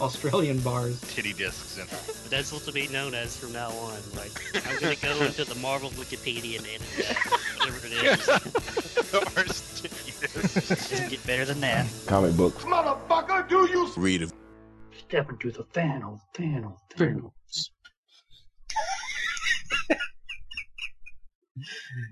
[0.00, 1.00] Australian bars.
[1.02, 3.98] Titty discs in But that's what to be known as from now on.
[4.16, 4.32] Like,
[4.66, 7.16] I'm going to go into the Marvel Wikipedia and edit that,
[7.58, 8.26] whatever it is.
[10.90, 11.86] Doesn't get better than that.
[12.06, 12.64] Comic books.
[12.64, 14.32] Motherfucker, do you Read it?
[14.98, 17.70] Step into the Thanos, Thanos, Thanos.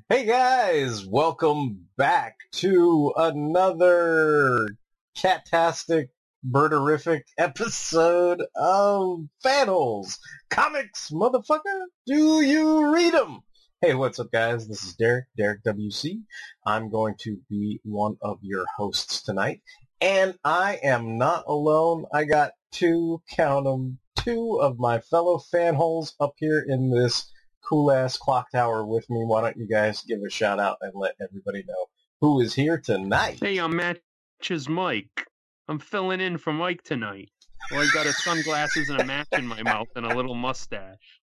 [0.09, 4.69] Hey guys, welcome back to another
[5.17, 6.09] catastic,
[6.47, 10.19] birderific episode of Fanholes
[10.51, 11.85] Comics, motherfucker.
[12.07, 13.41] Do you read them?
[13.81, 14.67] Hey, what's up, guys?
[14.67, 16.23] This is Derek, Derek WC.
[16.67, 19.61] I'm going to be one of your hosts tonight,
[20.01, 22.05] and I am not alone.
[22.13, 27.31] I got two, count 'em, two of my fellow fanholes up here in this
[27.69, 29.21] cool ass clock tower with me.
[29.25, 31.87] Why don't you guys give a shout out and let everybody know
[32.21, 33.39] who is here tonight?
[33.41, 35.27] Hey, I'm Match's Mike.
[35.69, 37.31] I'm filling in for Mike tonight.
[37.71, 41.21] Well, I got a sunglasses and a match in my mouth and a little mustache.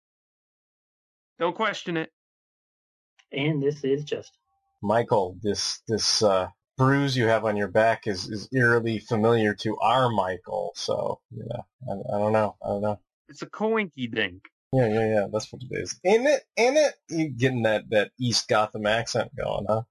[1.40, 2.12] Don't question it.
[3.32, 4.38] And this is just
[4.82, 9.78] Michael, this this uh, bruise you have on your back is, is eerily familiar to
[9.78, 10.74] our Michael.
[10.76, 13.00] So you know, I, I don't know, I don't know.
[13.30, 14.44] It's a coinky dink.
[14.74, 15.28] Yeah, yeah, yeah.
[15.32, 16.00] That's what it is.
[16.04, 16.94] In it, in it.
[17.10, 19.84] You getting that that East Gotham accent going, huh?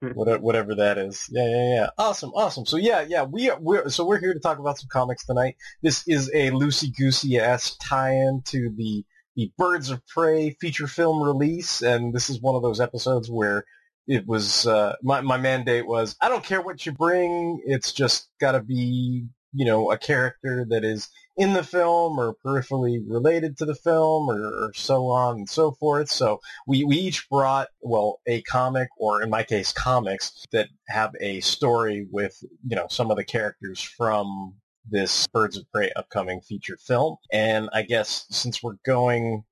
[0.14, 1.28] whatever, whatever that is.
[1.30, 1.90] Yeah, yeah, yeah.
[1.96, 2.66] Awesome, awesome.
[2.66, 3.24] So yeah, yeah.
[3.24, 5.56] We are we're so we're here to talk about some comics tonight.
[5.82, 11.22] This is a loosey goosey ass tie-in to the the Birds of Prey feature film
[11.22, 13.64] release, and this is one of those episodes where
[14.06, 17.62] it was uh, my my mandate was I don't care what you bring.
[17.64, 22.34] It's just got to be you know a character that is in the film or
[22.44, 26.10] peripherally related to the film or, or so on and so forth.
[26.10, 31.12] So we, we each brought, well, a comic or in my case, comics that have
[31.20, 34.56] a story with, you know, some of the characters from
[34.90, 37.16] this Birds of Prey upcoming feature film.
[37.32, 39.44] And I guess since we're going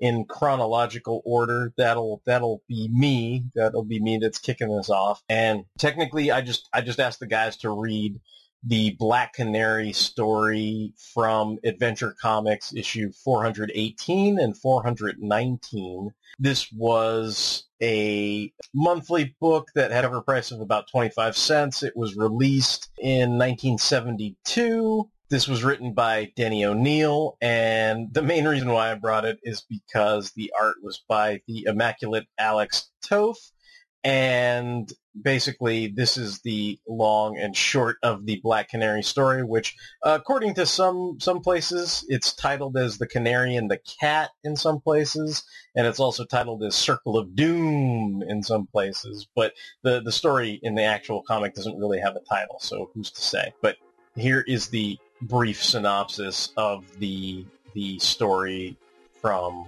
[0.00, 3.44] in chronological order, that'll, that'll be me.
[3.54, 5.22] That'll be me that's kicking this off.
[5.28, 8.20] And technically I just, I just asked the guys to read
[8.64, 16.10] the Black Canary story from Adventure Comics issue 418 and 419.
[16.38, 21.82] This was a monthly book that had a price of about 25 cents.
[21.82, 25.08] It was released in 1972.
[25.30, 29.62] This was written by Denny O'Neil, and the main reason why I brought it is
[29.68, 33.52] because the art was by the immaculate Alex Toth,
[34.08, 40.16] and basically this is the long and short of the Black Canary story, which uh,
[40.18, 44.80] according to some some places it's titled as The Canary and the Cat in some
[44.80, 45.44] places,
[45.76, 49.28] and it's also titled as Circle of Doom in some places.
[49.36, 49.52] But
[49.82, 53.20] the the story in the actual comic doesn't really have a title, so who's to
[53.20, 53.52] say?
[53.60, 53.76] But
[54.16, 58.78] here is the brief synopsis of the the story
[59.20, 59.66] from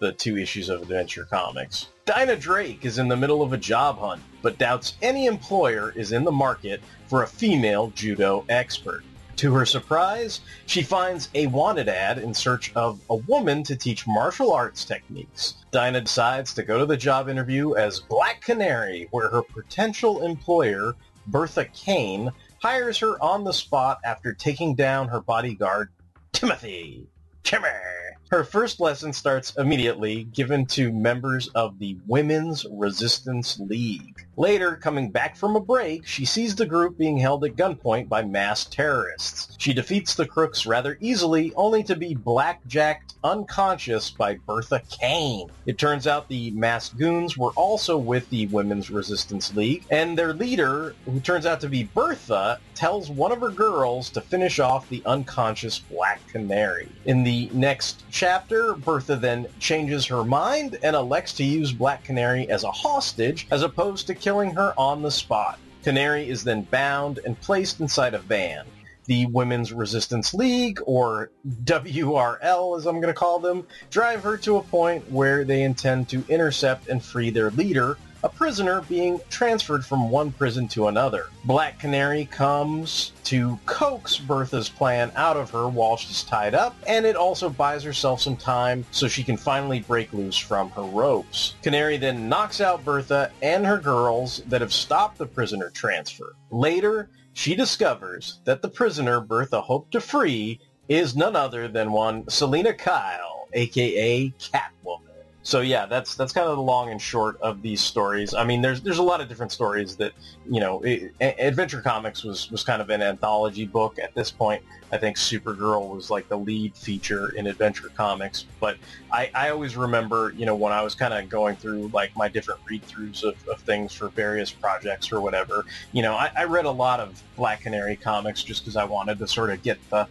[0.00, 1.88] the two issues of Adventure Comics.
[2.08, 6.12] Dinah Drake is in the middle of a job hunt, but doubts any employer is
[6.12, 9.04] in the market for a female judo expert.
[9.36, 14.06] To her surprise, she finds a wanted ad in search of a woman to teach
[14.06, 15.56] martial arts techniques.
[15.70, 20.94] Dinah decides to go to the job interview as Black Canary, where her potential employer,
[21.26, 22.30] Bertha Kane,
[22.62, 25.90] hires her on the spot after taking down her bodyguard,
[26.32, 27.06] Timothy.
[27.42, 27.97] Timmy.
[28.30, 34.26] Her first lesson starts immediately, given to members of the Women's Resistance League.
[34.36, 38.22] Later, coming back from a break, she sees the group being held at gunpoint by
[38.22, 39.56] masked terrorists.
[39.58, 45.50] She defeats the crooks rather easily, only to be blackjacked unconscious by Bertha Kane.
[45.64, 50.34] It turns out the masked goons were also with the Women's Resistance League, and their
[50.34, 54.88] leader, who turns out to be Bertha, tells one of her girls to finish off
[54.88, 56.88] the unconscious Black Canary.
[57.06, 62.50] In the next chapter, Bertha then changes her mind and elects to use Black Canary
[62.50, 65.60] as a hostage as opposed to killing her on the spot.
[65.84, 68.66] Canary is then bound and placed inside a van.
[69.04, 71.30] The Women's Resistance League, or
[71.62, 76.08] WRL as I'm going to call them, drive her to a point where they intend
[76.08, 81.26] to intercept and free their leader, a prisoner being transferred from one prison to another.
[81.44, 87.06] Black Canary comes to coax Bertha's plan out of her while she's tied up, and
[87.06, 91.54] it also buys herself some time so she can finally break loose from her ropes.
[91.62, 96.34] Canary then knocks out Bertha and her girls that have stopped the prisoner transfer.
[96.50, 102.28] Later, she discovers that the prisoner Bertha hoped to free is none other than one
[102.28, 105.07] Selina Kyle, aka Catwoman.
[105.48, 108.34] So yeah, that's that's kind of the long and short of these stories.
[108.34, 110.12] I mean, there's there's a lot of different stories that
[110.46, 110.82] you know.
[110.82, 114.62] It, Adventure Comics was was kind of an anthology book at this point.
[114.92, 118.44] I think Supergirl was like the lead feature in Adventure Comics.
[118.60, 118.76] But
[119.10, 122.28] I, I always remember, you know, when I was kind of going through like my
[122.28, 126.66] different read-throughs of, of things for various projects or whatever, you know, I, I read
[126.66, 130.06] a lot of Black Canary comics just because I wanted to sort of get the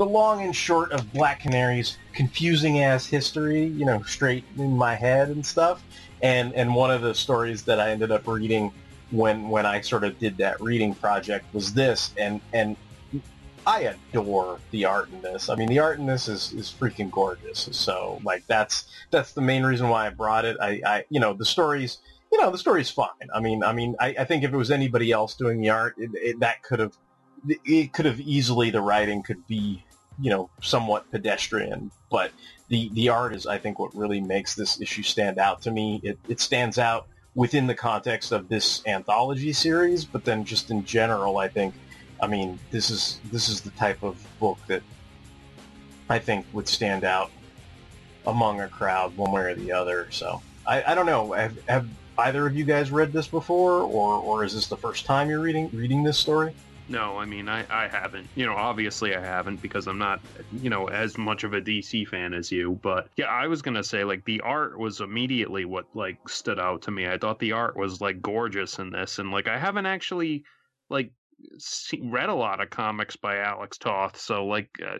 [0.00, 4.94] the long and short of Black Canary's confusing ass history, you know, straight in my
[4.94, 5.84] head and stuff.
[6.22, 8.72] And and one of the stories that I ended up reading
[9.10, 12.78] when when I sort of did that reading project was this and and
[13.66, 15.50] I adore the art in this.
[15.50, 17.68] I mean, the art in this is, is freaking gorgeous.
[17.72, 20.56] So, like, that's that's the main reason why I brought it.
[20.62, 21.98] I, I you know, the stories,
[22.32, 23.28] you know, the story's fine.
[23.34, 25.94] I mean, I mean, I, I think if it was anybody else doing the art,
[25.98, 26.96] it, it, that could have,
[27.66, 29.84] it could have easily the writing could be
[30.20, 31.90] you know, somewhat pedestrian.
[32.10, 32.32] But
[32.68, 36.00] the, the art is, I think, what really makes this issue stand out to me.
[36.02, 40.84] It, it stands out within the context of this anthology series, but then just in
[40.84, 41.74] general, I think,
[42.22, 44.82] I mean, this is this is the type of book that
[46.08, 47.30] I think would stand out
[48.26, 50.08] among a crowd one way or the other.
[50.10, 51.32] So I, I don't know.
[51.32, 51.88] Have, have
[52.18, 55.40] either of you guys read this before, or, or is this the first time you're
[55.40, 56.54] reading reading this story?
[56.90, 58.28] No, I mean I, I haven't.
[58.34, 60.20] You know, obviously I haven't because I'm not,
[60.60, 62.80] you know, as much of a DC fan as you.
[62.82, 66.82] But yeah, I was gonna say like the art was immediately what like stood out
[66.82, 67.06] to me.
[67.06, 70.42] I thought the art was like gorgeous in this, and like I haven't actually
[70.88, 71.12] like
[71.58, 74.98] see, read a lot of comics by Alex Toth, so like uh,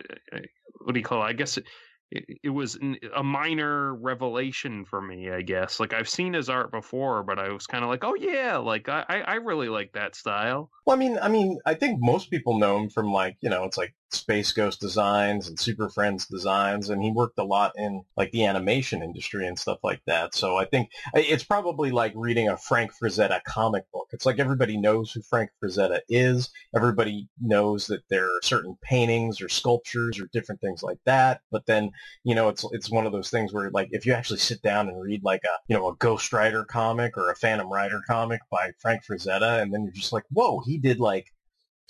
[0.79, 1.25] what do you call it?
[1.25, 1.65] I guess it,
[2.11, 2.77] it, was
[3.15, 5.79] a minor revelation for me, I guess.
[5.79, 8.89] Like I've seen his art before, but I was kind of like, oh yeah, like
[8.89, 10.69] I I really like that style.
[10.85, 13.63] Well, I mean, I mean, I think most people know him from like you know,
[13.63, 18.03] it's like Space Ghost Designs and Super Friends Designs, and he worked a lot in
[18.17, 20.35] like the animation industry and stuff like that.
[20.35, 24.07] So I think it's probably like reading a Frank Frazetta comic book.
[24.11, 26.49] It's like everybody knows who Frank Frazetta is.
[26.75, 31.41] Everybody knows that there are certain paintings or sculptures or different things like that.
[31.51, 31.91] But then
[32.23, 34.89] you know, it's it's one of those things where like if you actually sit down
[34.89, 38.41] and read like a you know a Ghost Rider comic or a Phantom Rider comic
[38.51, 41.33] by Frank Frazetta, and then you're just like, whoa, he did like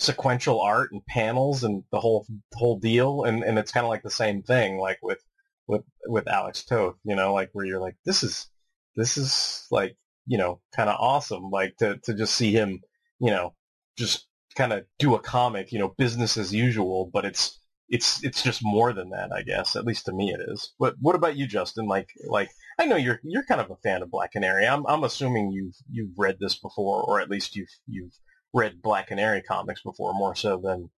[0.02, 3.24] sequential art and panels and the whole whole deal.
[3.24, 5.20] And and it's kind of like the same thing like with
[5.68, 8.48] with with Alex Toth you know like where you're like this is
[8.96, 9.96] this is like
[10.26, 12.82] you know kind of awesome like to to just see him
[13.20, 13.54] you know
[13.98, 17.60] just kind of do a comic you know business as usual but it's
[17.90, 20.74] it's it's just more than that I guess at least to me it is.
[20.80, 21.88] But what about you Justin?
[21.88, 22.50] Like like
[22.80, 24.66] I know you're you're kind of a fan of Black Canary.
[24.66, 28.14] I'm I'm assuming you've you've read this before or at least you've you've
[28.54, 30.90] read Black Canary comics before, more so than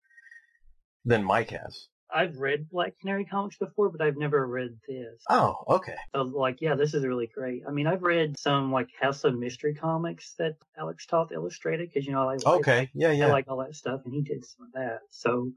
[1.06, 1.88] than Mike has.
[2.14, 5.24] I've read Black Canary comics before, but I've never read this.
[5.30, 5.96] Oh, okay.
[6.14, 7.64] So, like, yeah, this is really great.
[7.68, 12.06] I mean, I've read some like House of Mystery comics that Alex Toth illustrated because
[12.06, 14.46] you know I like okay, yeah, yeah, I like all that stuff, and he did
[14.46, 15.00] some of that.
[15.10, 15.52] So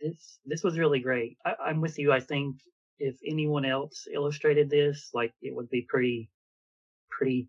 [0.00, 1.36] this this was really great.
[1.44, 2.12] I, I'm with you.
[2.12, 2.56] I think
[2.98, 6.30] if anyone else illustrated this, like, it would be pretty
[7.10, 7.48] pretty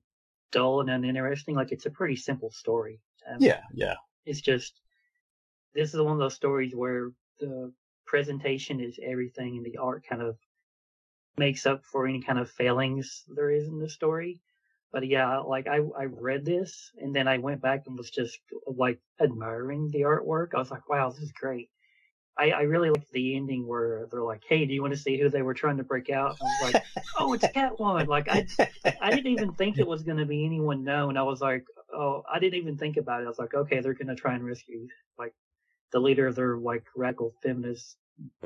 [0.52, 1.56] dull and uninteresting.
[1.56, 3.00] Like, it's a pretty simple story.
[3.28, 3.96] Um, yeah, yeah.
[4.26, 4.80] It's just
[5.74, 7.72] this is one of those stories where the
[8.06, 10.38] presentation is everything, and the art kind of
[11.38, 14.42] makes up for any kind of failings there is in the story.
[14.92, 18.40] But yeah, like I I read this and then I went back and was just
[18.66, 20.56] like admiring the artwork.
[20.56, 21.70] I was like, wow, this is great.
[22.38, 25.18] I, I really liked the ending where they're like, "Hey, do you want to see
[25.20, 26.84] who they were trying to break out?" I was like,
[27.20, 28.46] "Oh, it's Catwoman!" Like I,
[29.02, 31.18] I didn't even think it was going to be anyone known.
[31.18, 33.94] I was like, "Oh, I didn't even think about it." I was like, "Okay, they're
[33.94, 35.34] going to try and rescue like
[35.92, 37.98] the leader of their like radical feminist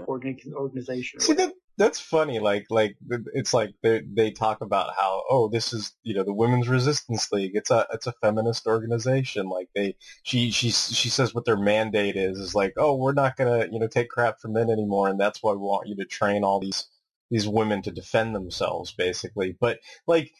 [0.08, 2.40] organ- organization." See that that's funny.
[2.40, 2.96] Like like
[3.34, 7.32] it's like they they talk about how oh this is you know the Women's Resistance
[7.32, 7.52] League.
[7.56, 9.48] It's a it's a feminist organization.
[9.48, 13.36] Like they she she she says what their mandate is is like oh we're not
[13.38, 16.06] gonna you know take crap from men anymore, and that's why we want you to
[16.06, 16.88] train all these
[17.32, 19.56] these women to defend themselves basically.
[19.60, 20.32] But like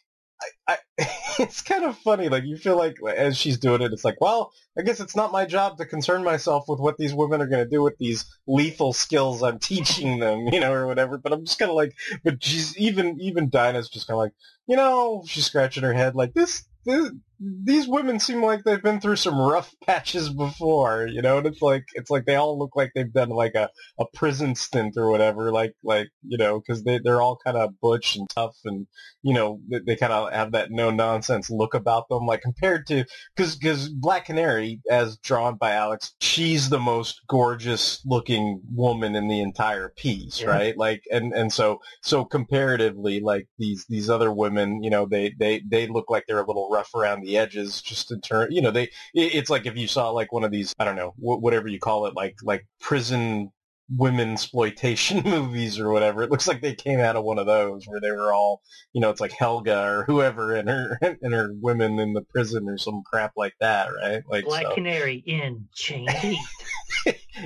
[0.68, 0.78] I,
[1.40, 2.30] it's kind of funny.
[2.30, 5.32] Like you feel like as she's doing it, it's like, well, I guess it's not
[5.32, 8.26] my job to concern myself with what these women are going to do with these
[8.48, 11.18] lethal skills I'm teaching them, you know, or whatever.
[11.18, 11.94] But I'm just kind of like,
[12.24, 14.34] but she's even even Dinah's just kind of like,
[14.68, 16.64] you know, she's scratching her head like this.
[16.86, 21.48] this these women seem like they've been through some rough patches before, you know, and
[21.48, 23.70] it's like it's like they all look like they've done like a,
[24.00, 27.80] a prison stint or whatever, like like you know, because they they're all kind of
[27.82, 28.86] butch and tough, and
[29.24, 32.86] you know they, they kind of have that no nonsense look about them, like compared
[32.88, 33.06] to
[33.36, 39.28] because because Black Canary, as drawn by Alex, she's the most gorgeous looking woman in
[39.28, 40.48] the entire piece, Yeah.
[40.50, 40.78] right?
[40.78, 45.62] Like and and so so comparatively, like these these other women, you know, they they
[45.68, 48.72] they look like they're a little rough around the edges, just in turn, you know,
[48.72, 48.84] they
[49.14, 51.68] it- it's like if you saw like one of these, I don't know, wh- whatever
[51.68, 53.52] you call it, like like prison
[53.98, 56.24] women exploitation movies or whatever.
[56.24, 58.62] It looks like they came out of one of those where they were all,
[58.94, 62.70] you know, it's like Helga or whoever and her and her women in the prison
[62.70, 64.24] or some crap like that, right?
[64.30, 64.76] Like Black so.
[64.76, 66.08] Canary in Chain.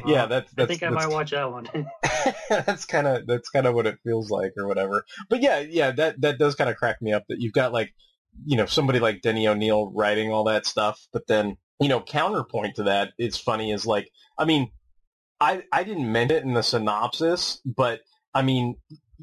[0.05, 1.67] Yeah, Uh, that's I that's think I might watch that one.
[2.49, 5.05] that's kind of that's kind of what it feels like or whatever.
[5.29, 7.93] But yeah, yeah, that that does kind of crack me up that you've got like
[8.45, 12.75] you know somebody like Denny O'Neil writing all that stuff, but then you know counterpoint
[12.75, 14.71] to that, it's funny is like I mean,
[15.39, 18.01] I I didn't mention it in the synopsis, but
[18.33, 18.75] I mean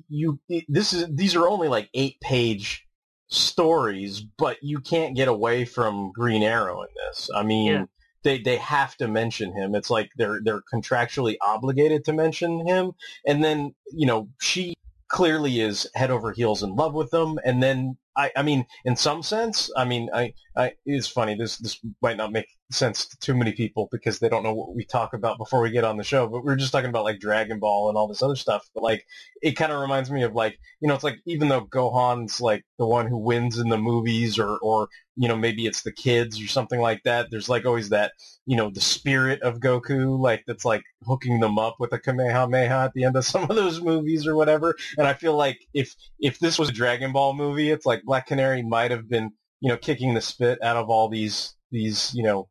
[0.08, 2.86] you this is these are only like eight page
[3.28, 7.28] stories, but you can't get away from Green Arrow in this.
[7.34, 7.72] I mean.
[7.72, 7.84] Yeah.
[8.24, 9.74] They, they have to mention him.
[9.74, 12.92] It's like they're they're contractually obligated to mention him,
[13.26, 14.74] and then you know she
[15.08, 18.96] clearly is head over heels in love with him, and then I I mean in
[18.96, 23.16] some sense I mean I I it's funny this this might not make sense to
[23.18, 25.96] too many people because they don't know what we talk about before we get on
[25.96, 28.36] the show, but we are just talking about like Dragon Ball and all this other
[28.36, 29.06] stuff, but like
[29.42, 32.64] it kind of reminds me of like you know it's like even though Gohan's like
[32.78, 36.40] the one who wins in the movies or or you know maybe it's the kids
[36.40, 38.12] or something like that there's like always that
[38.46, 42.84] you know the spirit of Goku like that's like hooking them up with a Kamehameha
[42.84, 44.74] at the end of some of those movies or whatever.
[44.98, 48.26] And I feel like if if this was a Dragon Ball movie it's like Black
[48.26, 52.22] Canary might have been you know kicking the spit out of all these these you
[52.22, 52.48] know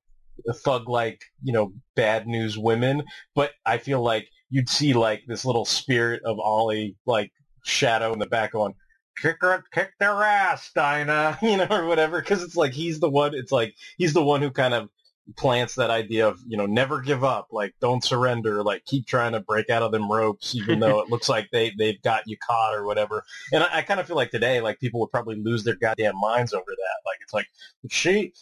[0.53, 3.03] thug like you know bad news women
[3.35, 7.31] but I feel like you'd see like this little spirit of Ollie like
[7.63, 8.73] shadow in the back going
[9.21, 12.19] kick her, kick their ass, Dinah, you know, or whatever.
[12.19, 13.33] Because it's like he's the one.
[13.33, 14.89] It's like he's the one who kind of
[15.37, 19.33] plants that idea of you know never give up, like don't surrender, like keep trying
[19.33, 22.37] to break out of them ropes, even though it looks like they they've got you
[22.37, 23.23] caught or whatever.
[23.53, 26.19] And I, I kind of feel like today, like people would probably lose their goddamn
[26.19, 27.00] minds over that.
[27.33, 27.47] Like
[27.89, 28.33] she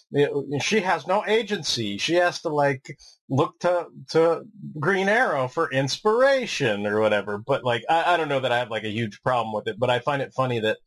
[0.62, 1.98] she has no agency.
[1.98, 2.98] She has to like
[3.29, 4.43] look to to
[4.79, 7.38] Green Arrow for inspiration or whatever.
[7.38, 9.77] But like I, I don't know that I have like a huge problem with it,
[9.79, 10.77] but I find it funny that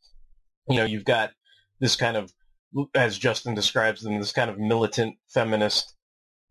[0.69, 1.31] you know you've got
[1.79, 2.31] this kind of
[2.95, 5.93] as Justin describes them, this kind of militant feminist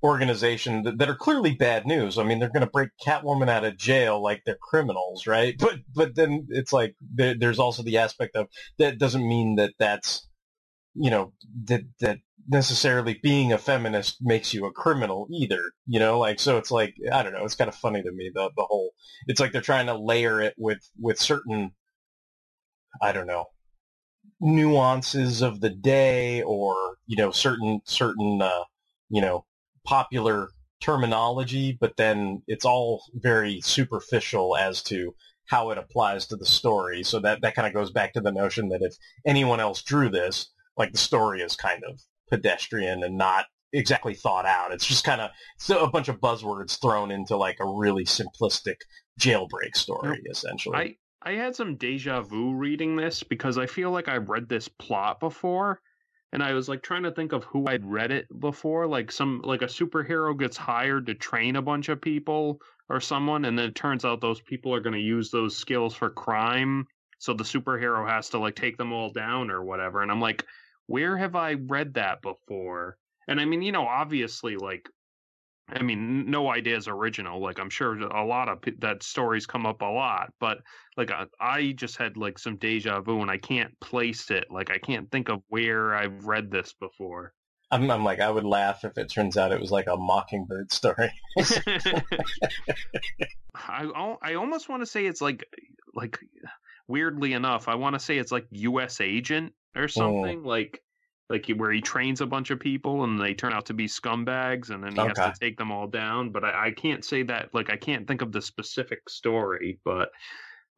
[0.03, 2.19] organization that, that are clearly bad news.
[2.19, 5.55] I mean, they're going to break Catwoman out of jail like they're criminals, right?
[5.63, 9.75] But but then it's like there, there's also the aspect of that doesn't mean that
[9.79, 10.29] that's
[10.95, 11.33] you know
[11.65, 12.19] that that
[12.49, 16.19] necessarily being a feminist makes you a criminal either you know?
[16.19, 18.65] Like so it's like i don't know it's kind of funny to me the the
[18.65, 18.91] whole
[19.27, 21.73] it's like they're trying to layer it with with certain
[23.01, 23.47] i don't know
[24.41, 26.75] nuances of the day or
[27.07, 28.65] you know certain certain uh
[29.09, 29.45] you know
[29.85, 30.49] popular
[30.81, 35.15] terminology but then it's all very superficial as to
[35.47, 37.03] how it applies to the story.
[37.03, 38.95] So that that kind of goes back to the notion that if
[39.27, 42.01] anyone else drew this like the story is kind of
[42.31, 44.73] pedestrian and not exactly thought out.
[44.73, 48.77] It's just kind of so a bunch of buzzwords thrown into like a really simplistic
[49.21, 50.77] jailbreak story, essentially.
[50.77, 54.69] I I had some deja vu reading this because I feel like I've read this
[54.69, 55.81] plot before,
[56.33, 58.87] and I was like trying to think of who I'd read it before.
[58.87, 63.45] Like some like a superhero gets hired to train a bunch of people or someone,
[63.45, 66.87] and then it turns out those people are going to use those skills for crime.
[67.19, 70.03] So the superhero has to like take them all down or whatever.
[70.03, 70.45] And I'm like,
[70.87, 72.97] where have I read that before?
[73.29, 74.89] And I mean, you know, obviously, like
[75.69, 77.41] I mean, no idea is original.
[77.41, 80.59] Like I'm sure a lot of that stories come up a lot, but
[80.97, 84.45] like I, I just had like some deja vu and I can't place it.
[84.51, 87.33] Like I can't think of where I've read this before.
[87.71, 90.71] I'm, I'm like, I would laugh if it turns out it was like a mockingbird
[90.73, 91.11] story.
[93.55, 95.47] I I almost want to say it's like
[95.95, 96.19] like
[96.87, 99.01] weirdly enough, I want to say it's like U.S.
[99.01, 99.87] Agent or oh.
[99.87, 100.83] something like
[101.31, 104.71] like where he trains a bunch of people and they turn out to be scumbags
[104.71, 106.31] and then he has to take them all down.
[106.31, 110.11] But I, I can't say that like I can't think of the specific story, but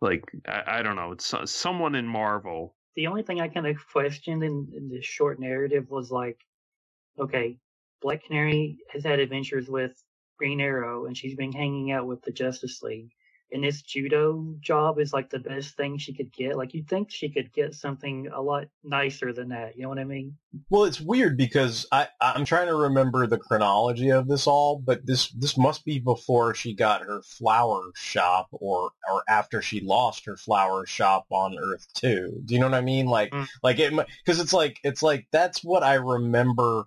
[0.01, 2.77] like I, I don't know, it's so- someone in Marvel.
[2.95, 6.39] The only thing I kind of questioned in, in this short narrative was like,
[7.19, 7.59] okay,
[8.01, 9.93] Black Canary has had adventures with
[10.39, 13.11] Green Arrow, and she's been hanging out with the Justice League.
[13.55, 16.57] And this judo job is like the best thing she could get.
[16.57, 19.77] Like you'd think she could get something a lot nicer than that.
[19.77, 20.37] You know what I mean?
[20.71, 25.07] Well, it's weird because I I'm trying to remember the chronology of this all, but
[25.07, 30.27] this this must be before she got her flower shop or or after she lost
[30.27, 32.43] her flower shop on Earth 2.
[32.45, 33.07] Do you know what I mean?
[33.07, 33.47] Like Mm.
[33.63, 33.93] like it
[34.27, 36.87] cuz it's like it's like that's what I remember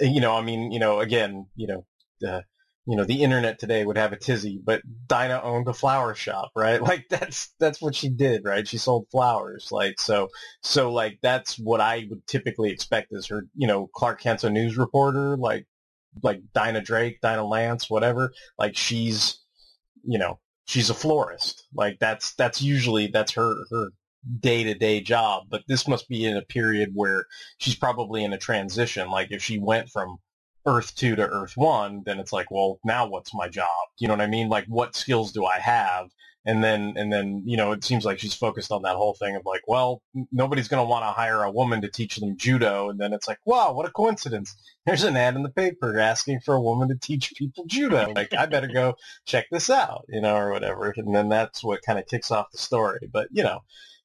[0.00, 1.84] you know, I mean, you know, again, you know,
[2.20, 2.44] the
[2.86, 6.50] you know, the internet today would have a tizzy, but Dinah owned a flower shop,
[6.56, 6.82] right?
[6.92, 8.66] Like that's that's what she did, right?
[8.66, 10.28] She sold flowers, like so.
[10.62, 14.50] So like that's what I would typically expect as her, you know, Clark Kent's a
[14.50, 15.66] news reporter, like
[16.22, 18.32] like Dinah Drake, Dinah Lance, whatever.
[18.58, 19.38] Like she's,
[20.04, 21.66] you know, she's a florist.
[21.74, 23.90] Like that's that's usually that's her her
[24.40, 25.44] day to day job.
[25.50, 27.26] But this must be in a period where
[27.58, 29.10] she's probably in a transition.
[29.10, 30.18] Like if she went from
[30.66, 33.68] Earth 2 to Earth 1, then it's like, well, now what's my job?
[33.98, 34.48] You know what I mean?
[34.48, 36.08] Like what skills do I have?
[36.44, 39.36] And then, and then, you know, it seems like she's focused on that whole thing
[39.36, 40.02] of like, well,
[40.32, 42.90] nobody's going to want to hire a woman to teach them judo.
[42.90, 44.56] And then it's like, wow, what a coincidence.
[44.84, 48.12] There's an ad in the paper asking for a woman to teach people judo.
[48.16, 50.92] Like, I better go check this out, you know, or whatever.
[50.96, 53.08] And then that's what kind of kicks off the story.
[53.12, 53.60] But, you know,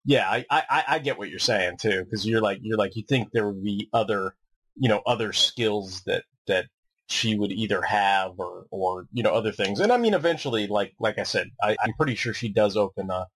[0.06, 3.04] yeah, I, I, I get what you're saying too, because you're like, you're like, you
[3.10, 4.36] think there would be other,
[4.76, 6.66] you know, other skills that, that
[7.08, 9.80] she would either have or, or, you know, other things.
[9.80, 13.10] And I mean, eventually, like, like I said, I, I'm pretty sure she does open
[13.10, 13.27] a,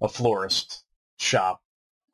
[0.00, 0.84] a florist
[1.18, 1.60] shop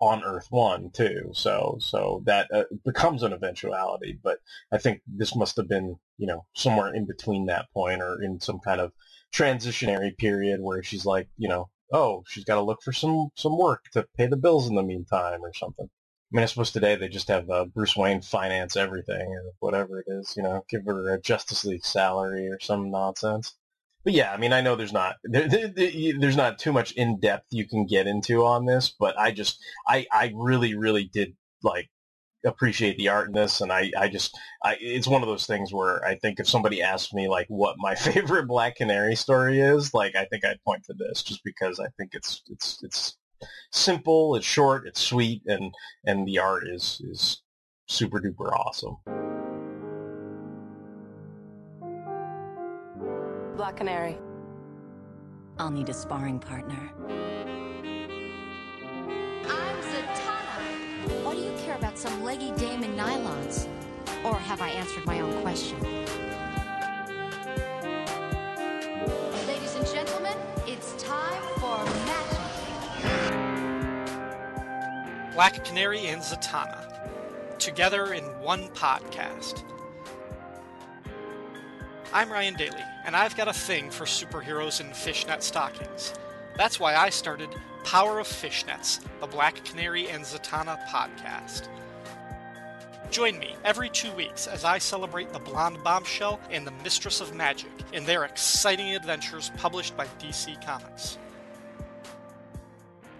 [0.00, 1.30] on Earth One too.
[1.32, 4.18] So, so that uh, becomes an eventuality.
[4.22, 4.38] But
[4.72, 8.40] I think this must have been, you know, somewhere in between that point or in
[8.40, 8.92] some kind of
[9.32, 13.56] transitionary period where she's like, you know, oh, she's got to look for some some
[13.58, 15.88] work to pay the bills in the meantime or something.
[16.32, 20.00] I mean, I suppose today they just have uh, Bruce Wayne finance everything or whatever
[20.00, 23.54] it is, you know, give her a Justice League salary or some nonsense.
[24.04, 26.92] But yeah, I mean, I know there's not there, there, there- there's not too much
[26.92, 31.04] in depth you can get into on this, but I just I I really really
[31.04, 31.88] did like
[32.44, 35.72] appreciate the art in this, and I I just I it's one of those things
[35.72, 39.94] where I think if somebody asked me like what my favorite Black Canary story is,
[39.94, 43.16] like I think I'd point to this just because I think it's it's it's
[43.70, 45.74] simple, it's short, it's sweet, and
[46.04, 47.42] and the art is is
[47.88, 48.96] super duper awesome.
[53.56, 54.18] Black Canary.
[55.58, 56.92] I'll need a sparring partner.
[59.44, 61.24] I'm Zatanna.
[61.24, 63.68] Why do you care about some leggy dame in nylons?
[64.24, 65.78] Or have I answered my own question?
[75.34, 77.08] Black Canary and Zatanna,
[77.58, 79.64] together in one podcast.
[82.12, 86.12] I'm Ryan Daly, and I've got a thing for superheroes in fishnet stockings.
[86.58, 87.48] That's why I started
[87.82, 91.68] Power of Fishnets, the Black Canary and Zatanna podcast.
[93.10, 97.34] Join me every two weeks as I celebrate the Blonde Bombshell and the Mistress of
[97.34, 101.16] Magic in their exciting adventures published by DC Comics.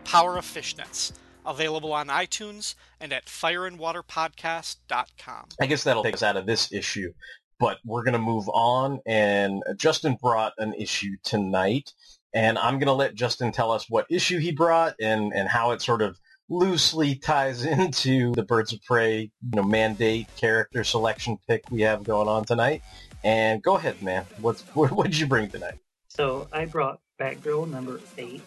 [0.05, 1.13] Power of Fishnets,
[1.47, 5.45] available on iTunes and at fireandwaterpodcast.com.
[5.61, 7.13] I guess that'll take us out of this issue,
[7.59, 9.01] but we're going to move on.
[9.07, 11.93] And Justin brought an issue tonight,
[12.33, 15.71] and I'm going to let Justin tell us what issue he brought and, and how
[15.73, 21.39] it sort of loosely ties into the Birds of Prey you know, mandate character selection
[21.49, 22.83] pick we have going on tonight.
[23.25, 24.27] And go ahead, man.
[24.41, 25.79] What's what what did you bring tonight?
[26.09, 28.43] So I brought Batgirl number eight.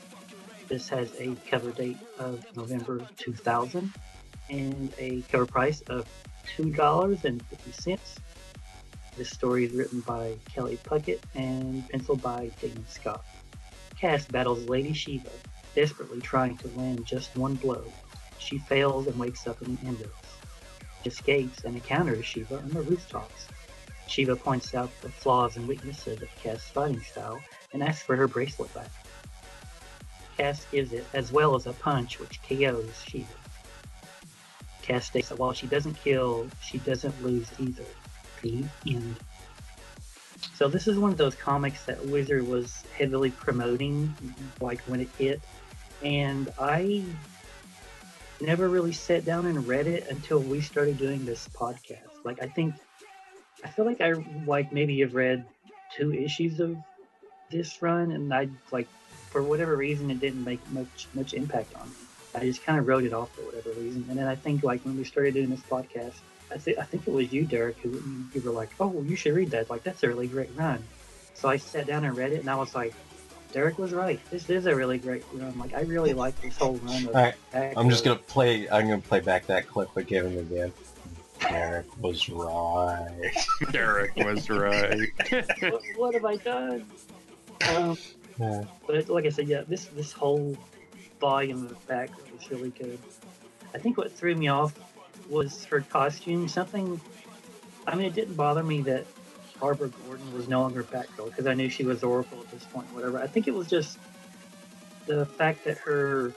[0.68, 3.94] This has a cover date of November 2000
[4.50, 6.08] and a cover price of
[6.58, 8.00] $2.50.
[9.16, 13.24] This story is written by Kelly Puckett and penciled by Damion Scott.
[14.00, 15.30] Cass battles Lady Shiva,
[15.76, 17.84] desperately trying to land just one blow.
[18.40, 20.10] She fails and wakes up in the Endos.
[21.06, 23.48] Escapes and encounters Shiva on the rooftops.
[24.08, 27.40] Shiva points out the flaws and weaknesses of Cass's fighting style
[27.72, 28.90] and asks for her bracelet back.
[30.38, 33.26] Cass gives it, as well as a punch which KOs Shiva.
[34.82, 37.86] Cass states that while she doesn't kill, she doesn't lose either.
[38.42, 39.16] The end.
[40.54, 44.14] So this is one of those comics that Wizard was heavily promoting,
[44.62, 45.42] like when it hit,
[46.04, 47.04] and I
[48.42, 52.24] never really sat down and read it until we started doing this podcast.
[52.24, 52.76] Like I think,
[53.64, 54.14] I feel like I
[54.46, 55.44] like maybe have read
[55.90, 56.78] two issues of
[57.50, 58.88] this run, and I like
[59.36, 61.96] for whatever reason it didn't make much much impact on me.
[62.36, 64.80] I just kind of wrote it off for whatever reason, and then I think like
[64.86, 66.14] when we started doing this podcast,
[66.50, 68.02] I think I think it was you, Derek, who
[68.34, 69.70] you were like, "Oh, well, you should read that.
[69.70, 70.82] Like, that's a really great run."
[71.34, 72.94] So I sat down and read it, and I was like,
[73.52, 74.22] "Derek was right.
[74.32, 75.60] This is a really great run.
[75.60, 77.36] Like, I really like this whole run." Of All right,
[77.76, 78.70] I'm just gonna play.
[78.70, 80.72] I'm gonna play back that clip I gave him again.
[81.42, 83.36] Derek was right.
[83.74, 85.10] Derek was right.
[85.60, 86.86] what, what have I done?
[87.76, 87.98] Um,
[88.88, 90.58] But like I said, yeah, this this whole
[91.20, 93.00] volume of Batgirl was really good.
[93.74, 94.74] I think what threw me off
[95.30, 96.48] was her costume.
[96.48, 97.00] Something.
[97.88, 99.06] I mean, it didn't bother me that
[99.60, 102.92] Barbara Gordon was no longer Batgirl because I knew she was Oracle at this point.
[102.94, 103.20] Whatever.
[103.20, 103.98] I think it was just
[105.06, 106.34] the fact that her.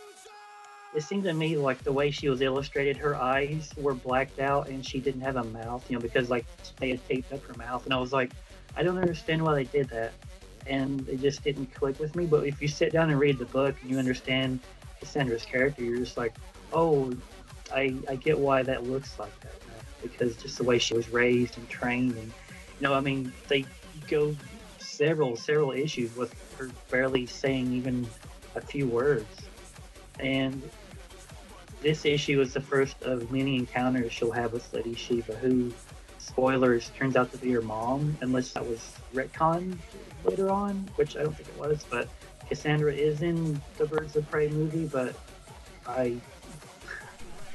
[0.95, 4.69] It seemed to me like the way she was illustrated, her eyes were blacked out
[4.69, 6.47] and she didn't have a mouth, you know, because like
[6.79, 7.85] they had taped up her mouth.
[7.85, 8.33] And I was like,
[8.75, 10.13] I don't understand why they did that.
[10.69, 12.27] And it just didn't click with me.
[12.27, 14.61] But if you sit down and read the book and you understand
[15.01, 16.35] Cassandra's character, you're just like,
[16.73, 17.13] oh,
[17.73, 19.53] I, I get why that looks like that.
[20.03, 22.17] Because just the way she was raised and trained.
[22.17, 23.65] And, you know, I mean, they
[24.09, 24.37] go
[24.79, 28.07] several, several issues with her barely saying even
[28.55, 29.27] a few words.
[30.21, 30.63] And
[31.81, 35.73] this issue is the first of many encounters she'll have with Lady Shiva, who,
[36.19, 39.79] spoilers, turns out to be her mom, unless that was retcon
[40.29, 41.85] later on, which I don't think it was.
[41.91, 42.09] But
[42.49, 45.15] Cassandra is in the Birds of Prey movie, but
[45.87, 46.17] I.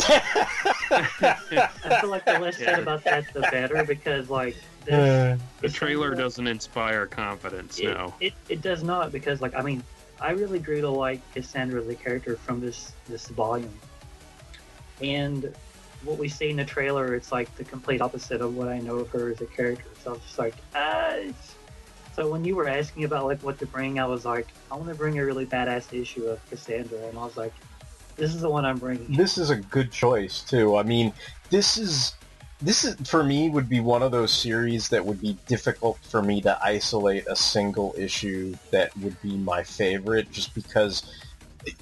[0.05, 4.55] I feel like the less said about that, the better, because like
[4.91, 8.13] Uh, The trailer doesn't inspire confidence it, now.
[8.19, 9.81] it, it does not because like I mean
[10.19, 13.73] I really grew to like Cassandra the character from this this volume.
[15.01, 15.53] And
[16.03, 18.97] what we see in the trailer, it's like the complete opposite of what I know
[18.97, 19.85] of her as a character.
[20.03, 21.13] So I was just like, ah.
[21.13, 21.55] it's-
[22.15, 24.89] So when you were asking about like what to bring, I was like, I want
[24.89, 27.53] to bring a really badass issue of Cassandra, and I was like,
[28.15, 29.11] this is the one I'm bringing.
[29.15, 30.77] this is a good choice too.
[30.77, 31.13] I mean,
[31.49, 32.13] this is
[32.61, 36.21] this is for me would be one of those series that would be difficult for
[36.21, 41.11] me to isolate a single issue that would be my favorite, just because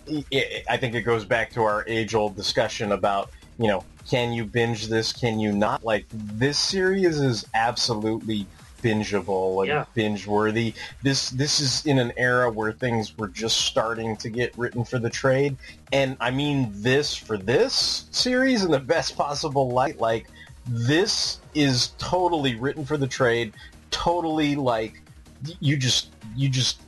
[0.07, 4.31] it, it, I think it goes back to our age-old discussion about you know can
[4.31, 5.83] you binge this, can you not?
[5.83, 8.47] Like this series is absolutely
[8.81, 9.85] bingeable and Yeah.
[9.93, 10.73] binge worthy.
[11.03, 14.99] This this is in an era where things were just starting to get written for
[14.99, 15.57] the trade.
[15.91, 19.99] And I mean this for this series in the best possible light.
[19.99, 20.27] Like
[20.67, 23.53] this is totally written for the trade.
[23.89, 25.01] Totally like
[25.59, 26.81] you just you just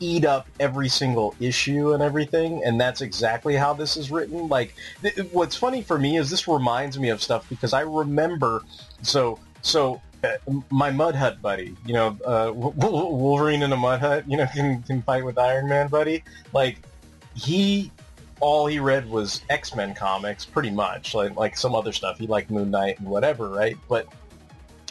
[0.00, 4.74] eat up every single issue and everything and that's exactly how this is written like
[5.00, 8.62] th- what's funny for me is this reminds me of stuff because i remember
[9.02, 10.00] so so
[10.70, 14.82] my mud hut buddy you know uh, wolverine in a mud hut you know can,
[14.82, 16.78] can fight with iron man buddy like
[17.34, 17.90] he
[18.40, 22.50] all he read was x-men comics pretty much like like some other stuff he liked
[22.50, 24.06] moon knight and whatever right but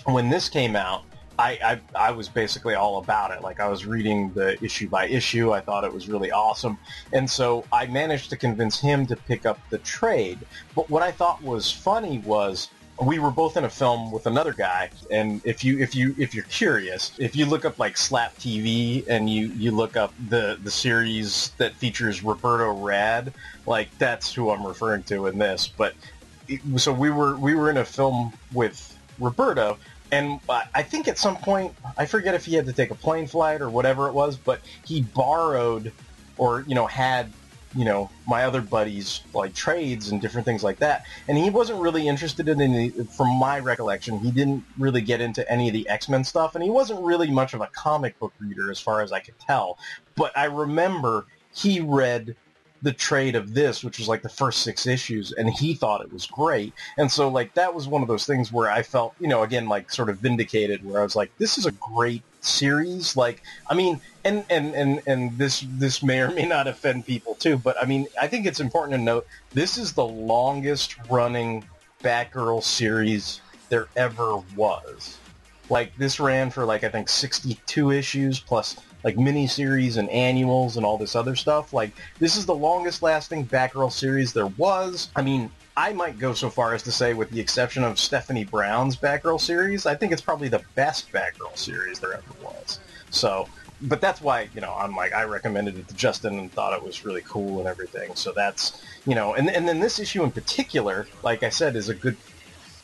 [0.06, 1.04] when this came out
[1.39, 3.41] I, I, I was basically all about it.
[3.41, 5.54] Like I was reading the issue by issue.
[5.54, 6.78] I thought it was really awesome.
[7.13, 10.39] And so I managed to convince him to pick up the trade.
[10.76, 12.70] But what I thought was funny was
[13.02, 16.36] we were both in a film with another guy and if you if you if
[16.36, 20.58] you're curious if you look up like slap tv and you you look up the
[20.64, 23.34] the series that features roberto rad
[23.66, 25.96] like that's who i'm referring to in this but
[26.78, 29.78] so we were we were in a film with roberto
[30.12, 33.28] and I think at some point, I forget if he had to take a plane
[33.28, 35.94] flight or whatever it was, but he borrowed
[36.38, 37.32] or, you know, had,
[37.76, 41.06] you know, my other buddies like trades and different things like that.
[41.28, 45.50] And he wasn't really interested in any, from my recollection, he didn't really get into
[45.52, 46.56] any of the X-Men stuff.
[46.56, 49.40] And he wasn't really much of a comic book reader as far as I could
[49.40, 49.78] tell.
[50.16, 52.36] But I remember he read
[52.82, 56.12] the trade of this, which was like the first six issues, and he thought it
[56.12, 56.74] was great.
[56.98, 59.68] And so like that was one of those things where I felt, you know, again
[59.68, 63.15] like sort of vindicated where I was like, this is a great series.
[63.15, 67.36] Like I mean and, and, and, and this this may or may not offend people
[67.36, 71.63] too, but I mean I think it's important to note this is the longest running
[72.04, 75.17] Batgirl series there ever was.
[75.69, 80.86] Like this ran for like I think 62 issues plus like miniseries and annuals and
[80.86, 81.73] all this other stuff.
[81.73, 85.10] Like this is the longest lasting Batgirl series there was.
[85.15, 85.49] I mean,
[85.82, 89.41] I might go so far as to say, with the exception of Stephanie Brown's Batgirl
[89.41, 92.80] series, I think it's probably the best Batgirl series there ever was.
[93.10, 93.50] So,
[93.82, 96.84] but that's why you know I'm like I recommended it to Justin and thought it
[96.84, 98.13] was really cool and everything.
[98.13, 101.89] So that's you know, and and then this issue in particular, like I said, is
[101.89, 102.15] a good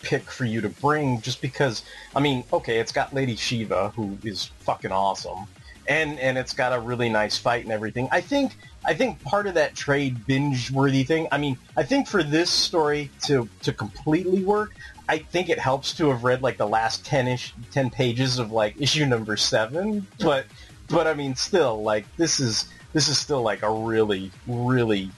[0.02, 1.84] pick for you to bring just because
[2.16, 5.46] I mean, okay, it's got Lady Shiva who is fucking awesome.
[5.88, 8.10] And and it's got a really nice fight and everything.
[8.12, 8.58] I think
[8.88, 12.50] I think part of that trade binge worthy thing, I mean, I think for this
[12.50, 14.76] story to to completely work,
[15.10, 18.54] I think it helps to have read like the last 10 ish 10 pages of
[18.54, 20.46] like issue number 7, but
[20.88, 25.12] but I mean still like this is this is still like a really really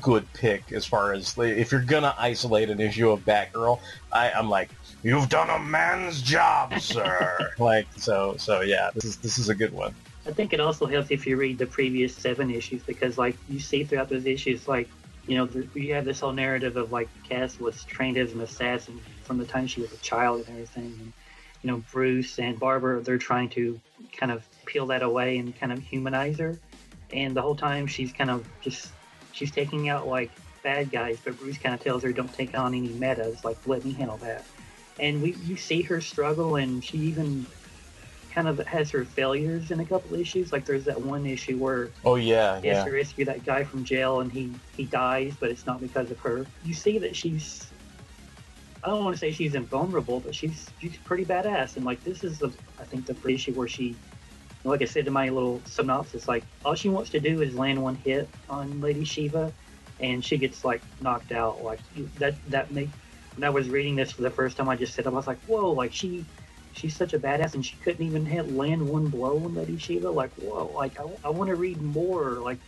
[0.00, 3.80] good pick as far as if you're gonna isolate an issue of Batgirl.
[4.12, 4.70] I, I'm like,
[5.02, 7.52] you've done a man's job, sir.
[7.58, 9.94] like so, so yeah, this is this is a good one.
[10.26, 13.58] I think it also helps if you read the previous seven issues because, like, you
[13.58, 14.88] see throughout those issues, like,
[15.26, 18.40] you know, the, you have this whole narrative of like Cass was trained as an
[18.40, 21.12] assassin from the time she was a child and everything, and
[21.62, 23.78] you know, Bruce and Barbara they're trying to
[24.16, 26.58] kind of peel that away and kind of humanize her,
[27.12, 28.90] and the whole time she's kind of just
[29.32, 32.74] she's taking out like bad guys, but Bruce kind of tells her, "Don't take on
[32.74, 33.44] any metas.
[33.44, 34.44] Like, let me handle that."
[34.98, 37.46] And we you see her struggle, and she even
[38.32, 40.52] kind of has her failures in a couple issues.
[40.52, 42.84] Like, there's that one issue where Oh yeah, she has yeah.
[42.84, 46.18] to rescue that guy from jail, and he he dies, but it's not because of
[46.20, 46.46] her.
[46.64, 47.66] You see that she's.
[48.82, 51.76] I don't want to say she's invulnerable, but she's she's pretty badass.
[51.76, 53.94] And like this is the I think the issue where she
[54.64, 57.82] like I said in my little synopsis, like all she wants to do is land
[57.82, 59.52] one hit on Lady Shiva,
[60.00, 61.62] and she gets like knocked out.
[61.62, 61.80] Like
[62.18, 62.88] that that make
[63.36, 65.40] when I was reading this for the first time, I just said I was like,
[65.42, 66.24] whoa, like she
[66.72, 70.10] she's such a badass, and she couldn't even hit land one blow on Lady Shiva.
[70.10, 72.32] Like whoa, like I, I want to read more.
[72.32, 72.58] Like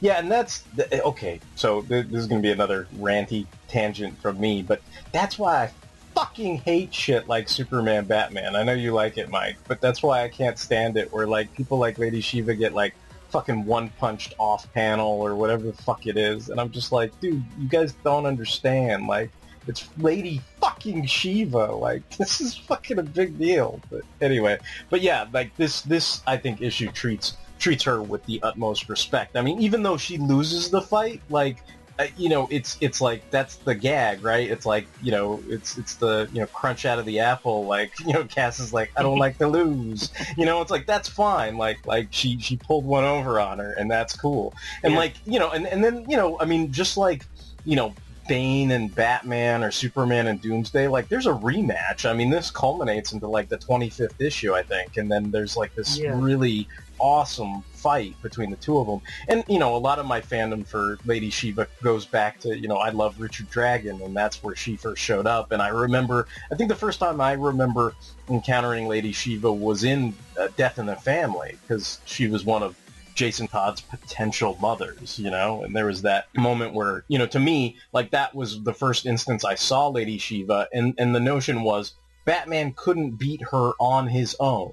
[0.00, 1.40] Yeah, and that's the, eh, okay.
[1.54, 4.82] So th- this is going to be another ranty tangent from me, but
[5.12, 5.70] that's why I
[6.14, 8.56] fucking hate shit like Superman, Batman.
[8.56, 11.12] I know you like it, Mike, but that's why I can't stand it.
[11.12, 12.94] Where like people like Lady Shiva get like
[13.30, 17.18] fucking one punched off panel or whatever the fuck it is, and I'm just like,
[17.20, 19.06] dude, you guys don't understand.
[19.06, 19.30] Like,
[19.66, 20.40] it's Lady
[20.80, 21.66] fucking Shiva.
[21.72, 23.80] Like, this is fucking a big deal.
[23.90, 28.40] But anyway, but yeah, like this this I think issue treats treats her with the
[28.42, 29.36] utmost respect.
[29.36, 31.58] I mean, even though she loses the fight, like
[31.98, 34.50] uh, you know, it's it's like that's the gag, right?
[34.50, 37.66] It's like you know, it's it's the you know crunch out of the apple.
[37.66, 40.10] Like you know, Cass is like, I don't like to lose.
[40.36, 41.58] You know, it's like that's fine.
[41.58, 44.54] Like like she she pulled one over on her, and that's cool.
[44.82, 44.98] And Yeah.
[45.00, 47.26] like you know, and and then you know, I mean, just like
[47.64, 47.94] you know.
[48.30, 52.08] Bane and Batman or Superman and Doomsday, like there's a rematch.
[52.08, 55.74] I mean, this culminates into like the 25th issue, I think, and then there's like
[55.74, 56.12] this Yeah.
[56.14, 56.68] really
[57.00, 59.00] awesome fight between the two of them.
[59.26, 62.68] And you know, a lot of my fandom for Lady Shiva goes back to you
[62.68, 65.50] know I love Richard Dragon, and that's where she first showed up.
[65.50, 67.94] And I remember, I think the first time I remember
[68.28, 72.76] encountering Lady Shiva was in uh, Death in the Family because she was one of
[73.14, 77.38] Jason Todd's potential mothers, you know, and there was that moment where, you know, to
[77.38, 81.62] me, like that was the first instance I saw Lady Shiva, and and the notion
[81.62, 81.94] was
[82.24, 84.72] Batman couldn't beat her on his own.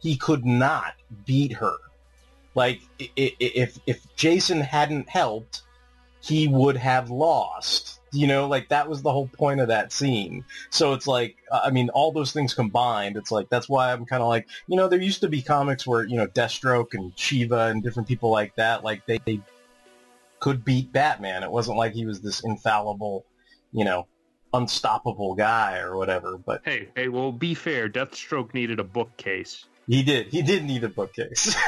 [0.00, 0.94] He could not
[1.26, 1.76] beat her.
[2.54, 5.62] Like if if Jason hadn't helped,
[6.20, 7.99] he would have lost.
[8.12, 10.44] You know, like that was the whole point of that scene.
[10.70, 14.04] So it's like, uh, I mean, all those things combined, it's like that's why I'm
[14.04, 17.12] kind of like, you know, there used to be comics where you know Deathstroke and
[17.16, 19.40] Shiva and different people like that, like they, they
[20.40, 21.42] could beat Batman.
[21.42, 23.24] It wasn't like he was this infallible,
[23.72, 24.06] you know,
[24.52, 26.36] unstoppable guy or whatever.
[26.38, 27.88] But Hey, hey, well, be fair.
[27.88, 29.66] Deathstroke needed a bookcase.
[29.86, 31.54] he did, he did need a bookcase.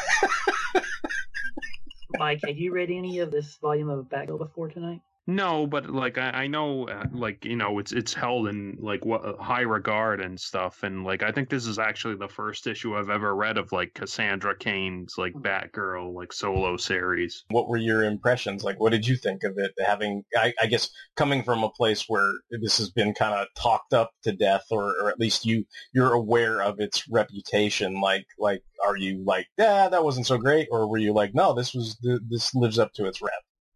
[2.18, 5.00] Mike, have you read any of this volume of Batgirl before tonight?
[5.28, 9.04] No, but like I, I know, uh, like you know, it's it's held in like
[9.04, 12.66] what uh, high regard and stuff, and like I think this is actually the first
[12.66, 17.44] issue I've ever read of like Cassandra Cain's like Batgirl like solo series.
[17.50, 18.64] what were your impressions?
[18.64, 19.72] Like, what did you think of it?
[19.78, 23.92] Having, I, I guess, coming from a place where this has been kind of talked
[23.92, 28.00] up to death, or, or at least you you're aware of its reputation.
[28.00, 31.54] Like, like, are you like, yeah, that wasn't so great, or were you like, no,
[31.54, 31.96] this was
[32.28, 33.32] this lives up to its rep?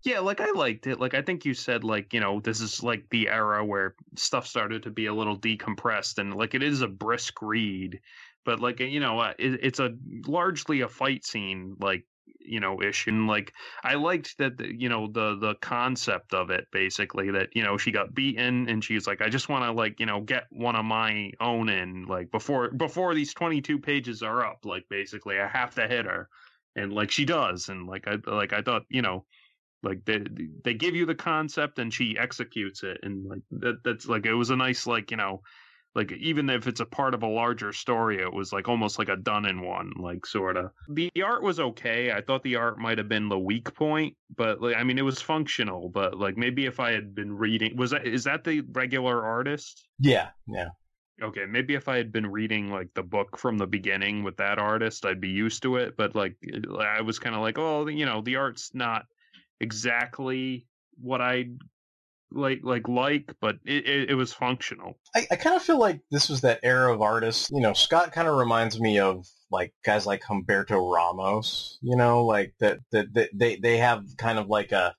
[0.07, 1.01] Yeah, like I liked it.
[1.01, 4.47] Like I think you said, like you know, this is like the era where stuff
[4.47, 7.99] started to be a little decompressed, and like it is a brisk read,
[8.45, 9.97] but like you know, it, it's a
[10.29, 11.75] largely a fight scene.
[11.81, 12.05] Like
[12.39, 16.51] you know issue and like i liked that the, you know the the concept of
[16.51, 19.73] it basically that you know she got beaten and she's like i just want to
[19.73, 24.23] like you know get one of my own in like before before these 22 pages
[24.23, 26.29] are up like basically i have to hit her
[26.77, 29.25] and like she does and like i like i thought you know
[29.87, 30.21] like they
[30.65, 34.35] they give you the concept and she executes it and like that that's like it
[34.35, 35.41] was a nice like you know
[35.95, 39.09] like even if it's a part of a larger story it was like almost like
[39.09, 42.13] a done in one like sort of the art was okay.
[42.13, 45.03] I thought the art might have been the weak point but like i mean it
[45.03, 48.63] was functional but like maybe if i had been reading was that is that the
[48.73, 49.89] regular artist?
[49.99, 50.69] Yeah, yeah.
[51.23, 54.59] okay maybe if i had been reading like the book from the beginning with that
[54.59, 56.37] artist i'd be used to it but like
[56.79, 59.07] i was kind of like oh you know the art's not
[59.61, 60.67] exactly
[61.01, 61.47] what i
[62.33, 66.01] like like like but it, it, it was functional I, I kind of feel like
[66.11, 67.49] this was that era of artists.
[67.51, 71.79] You know, Scott kind of reminds me of like guys like Humberto Ramos.
[71.81, 74.95] You know, like that that, that they they have kind of like a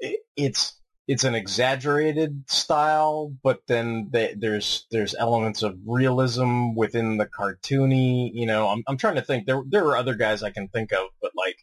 [0.00, 7.18] it, it's it's an exaggerated style, but then they, there's there's elements of realism within
[7.18, 8.30] the cartoony.
[8.32, 9.44] You know, I'm I'm trying to think.
[9.46, 11.56] There there are other guys I can think of, but like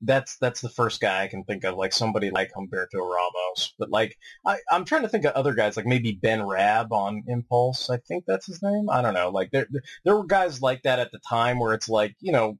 [0.00, 3.74] that's that's the first guy I can think of, like somebody like Humberto Ramos.
[3.78, 7.24] But like I, I'm trying to think of other guys, like maybe Ben Rab on
[7.26, 7.90] Impulse.
[7.90, 8.88] I think that's his name.
[8.90, 9.30] I don't know.
[9.30, 9.66] Like there
[10.04, 12.58] there were guys like that at the time where it's like you know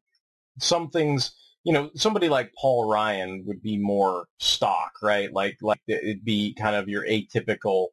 [0.58, 1.34] some things.
[1.64, 5.32] You know, somebody like Paul Ryan would be more stock, right?
[5.32, 7.88] Like like it'd be kind of your atypical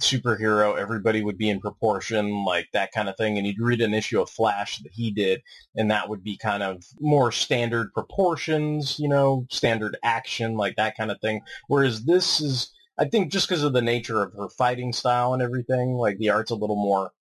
[0.00, 0.78] superhero.
[0.78, 3.38] Everybody would be in proportion, like that kind of thing.
[3.38, 5.42] And you'd read an issue of Flash that he did,
[5.74, 10.96] and that would be kind of more standard proportions, you know, standard action, like that
[10.96, 11.42] kind of thing.
[11.68, 15.42] Whereas this is, I think, just because of the nature of her fighting style and
[15.42, 17.12] everything, like the art's a little more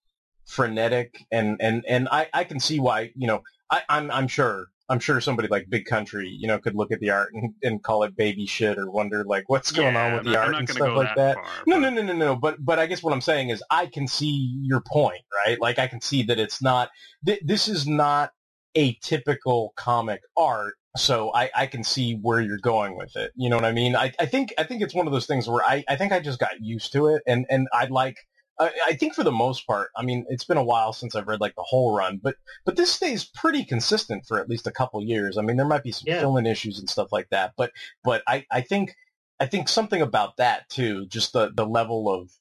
[0.45, 4.67] frenetic, and and and I I can see why, you know, I, I'm I'm sure.
[4.87, 7.81] I'm sure somebody like Big Country, you know, could look at the art and, and
[7.81, 10.55] call it baby shit or wonder like what's going on with I'm the not- art
[10.57, 11.35] and stuff like that that.
[11.35, 12.35] far, no, no, no, no, no.
[12.35, 15.59] But but I guess what I'm saying is I can see your point, right?
[15.59, 16.89] Like I can see that it's not.
[17.25, 18.31] Th- this is not
[18.75, 23.31] a typical comic art, so I, I can see where you're going with it.
[23.35, 23.95] You know what I mean?
[23.95, 26.19] I, I think I think it's one of those things where I, I think I
[26.19, 28.17] just got used to it, and and I like.
[28.59, 31.27] I, I think for the most part, I mean, it's been a while since I've
[31.27, 34.71] read like the whole run, but but this stays pretty consistent for at least a
[34.71, 35.37] couple years.
[35.37, 36.19] I mean, there might be some Yeah.
[36.19, 37.71] filling issues and stuff like that, but
[38.03, 38.95] but I, I think
[39.39, 42.31] I think something about that too, just the, the level of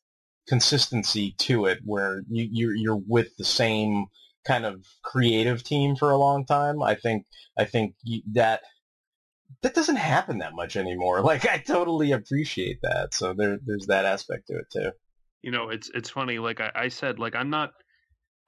[0.49, 4.07] consistency to it, where you you're, you're with the same
[4.47, 6.83] kind of creative team for a long time.
[6.83, 7.27] I think
[7.59, 7.95] I think
[8.33, 8.63] that
[9.63, 11.21] that doesn't happen that much anymore.
[11.25, 13.15] Like I totally appreciate that.
[13.15, 14.93] So there there's that aspect to it too.
[15.45, 17.75] You know it's it's funny like I, I said like i'm not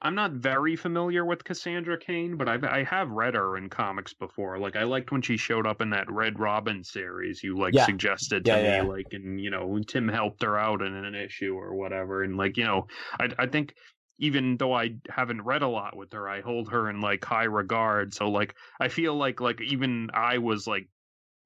[0.02, 4.14] i'm not very familiar with cassandra cain but i've i have read her in comics
[4.14, 7.78] before like i liked when she showed up in that red robin series you like
[7.78, 7.80] Yeah.
[7.80, 8.82] suggested to Yeah, me yeah.
[8.82, 12.56] like and you know tim helped her out in an issue or whatever and like
[12.56, 12.86] you know
[13.20, 13.74] i i think
[14.18, 17.44] even though I haven't read a lot with her, I hold her in like high
[17.44, 18.14] regard.
[18.14, 20.88] So like I feel like like even I was like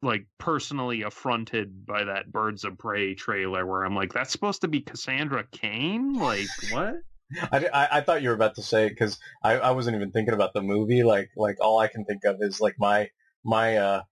[0.03, 4.69] like personally affronted by that Birds of Prey trailer where I'm like, that's supposed to
[4.69, 6.15] be Cassandra Cain?
[6.15, 6.95] Like what?
[7.53, 10.35] I, I, I thought you were about to say because I, I wasn't even thinking
[10.35, 11.03] about the movie.
[11.03, 13.09] Like like all I can think of is like my
[13.45, 14.03] my uh,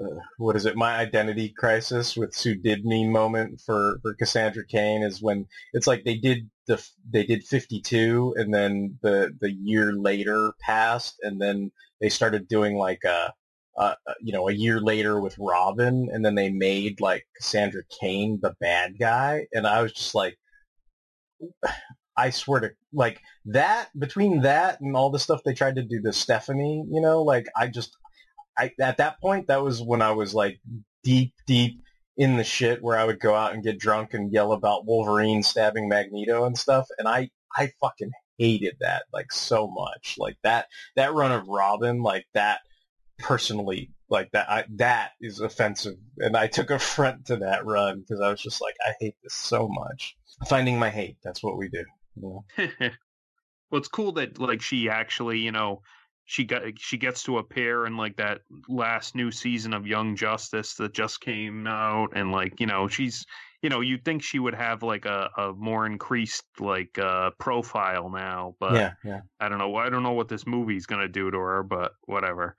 [0.00, 0.06] uh
[0.38, 0.76] what is it?
[0.76, 6.04] My identity crisis with Sue Dibny moment for for Cassandra Cain is when it's like
[6.04, 11.70] they did the they did 52 and then the the year later passed and then
[12.00, 13.32] they started doing like a.
[13.76, 18.38] Uh, you know, a year later with Robin, and then they made like Cassandra Cain
[18.42, 20.38] the bad guy, and I was just like,
[22.18, 26.00] I swear to like that between that and all the stuff they tried to do
[26.00, 27.94] to Stephanie, you know, like I just
[28.58, 30.58] I at that point that was when I was like
[31.04, 31.82] deep deep
[32.16, 35.42] in the shit where I would go out and get drunk and yell about Wolverine
[35.42, 40.16] stabbing Magneto and stuff and I I fucking hated that like so much.
[40.18, 42.60] Like that that run of Robin like that
[43.18, 48.20] personally like that I, that is offensive and I took affront to that run because
[48.20, 50.16] I was just like I hate this so much.
[50.48, 51.84] Finding my hate, that's what we do.
[52.14, 52.68] You know?
[53.70, 55.82] well, it's cool that like she actually, you know,
[56.26, 60.74] she got she gets to appear in like that last new season of Young Justice
[60.74, 63.24] that just came out, and like you know she's
[63.62, 68.10] you know you'd think she would have like a, a more increased like uh profile
[68.10, 69.20] now, but yeah, yeah.
[69.40, 69.76] I don't know.
[69.76, 72.56] I don't know what this movie's gonna do to her, but whatever.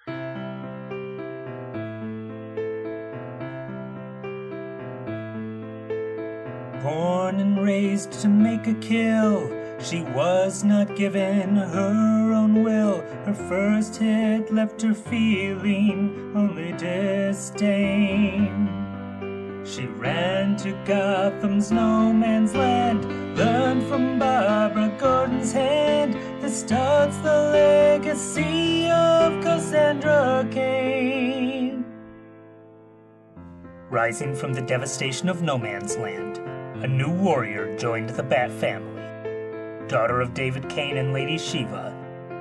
[7.38, 9.47] And raised to make a kill,
[9.80, 13.02] She was not given her own will.
[13.25, 18.67] Her first hit left her feeling only disdain.
[19.63, 23.06] She ran to Gotham's no man's land,
[23.38, 31.85] learned from Barbara Gordon's hand that starts the legacy of Cassandra Cain.
[33.92, 36.27] Rising from the devastation of no man's land,
[36.84, 39.88] a new warrior joined the Bat family.
[39.88, 41.92] Daughter of David Cain and Lady Shiva,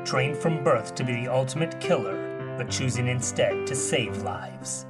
[0.04, 4.84] trained from birth to be the ultimate killer, but choosing instead to save lives.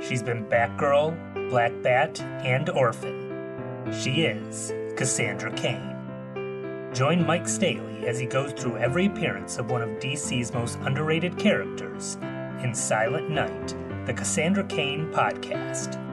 [0.00, 3.92] She's been Batgirl, Black Bat, and Orphan.
[3.92, 6.90] She is Cassandra Cain.
[6.94, 11.36] Join Mike Staley as he goes through every appearance of one of DC's most underrated
[11.36, 12.16] characters
[12.62, 13.74] in Silent Night,
[14.06, 16.07] the Cassandra Cain podcast.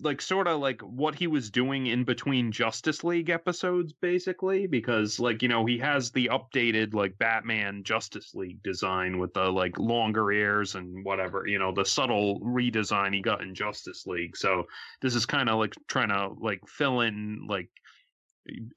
[0.00, 5.20] like sort of like what he was doing in between Justice League episodes, basically, because
[5.20, 9.78] like you know he has the updated like Batman Justice League design with the like
[9.78, 14.36] longer ears and whatever, you know, the subtle redesign he got in Justice League.
[14.36, 14.64] So
[15.00, 17.68] this is kind of like trying to like fill in like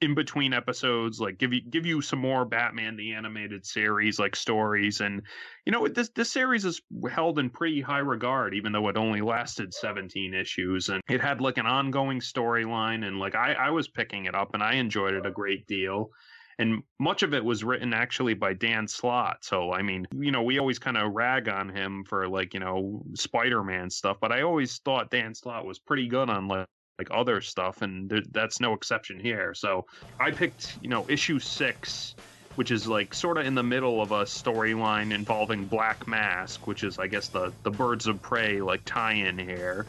[0.00, 4.36] in between episodes like give you give you some more batman the animated series like
[4.36, 5.00] stories.
[5.00, 5.22] And
[5.64, 9.20] you know this this series is held in pretty high regard even though it only
[9.20, 10.88] lasted 17 issues.
[10.88, 13.06] And it had like an ongoing storyline.
[13.06, 16.10] And like i i was picking it up and i enjoyed it a great deal.
[16.58, 19.44] And much of it was written actually by Dan Slott.
[19.44, 22.60] So I mean, you know, we always kind of rag on him for like, you
[22.60, 26.66] know, Spider-Man stuff, but I always thought Dan Slott was pretty good on like
[26.98, 29.54] like other stuff and th- that's no exception here.
[29.54, 29.86] So
[30.18, 32.14] I picked, you know, issue 6
[32.54, 36.84] which is like sort of in the middle of a storyline involving Black Mask, which
[36.84, 39.84] is I guess the the Birds of Prey like tie-in here.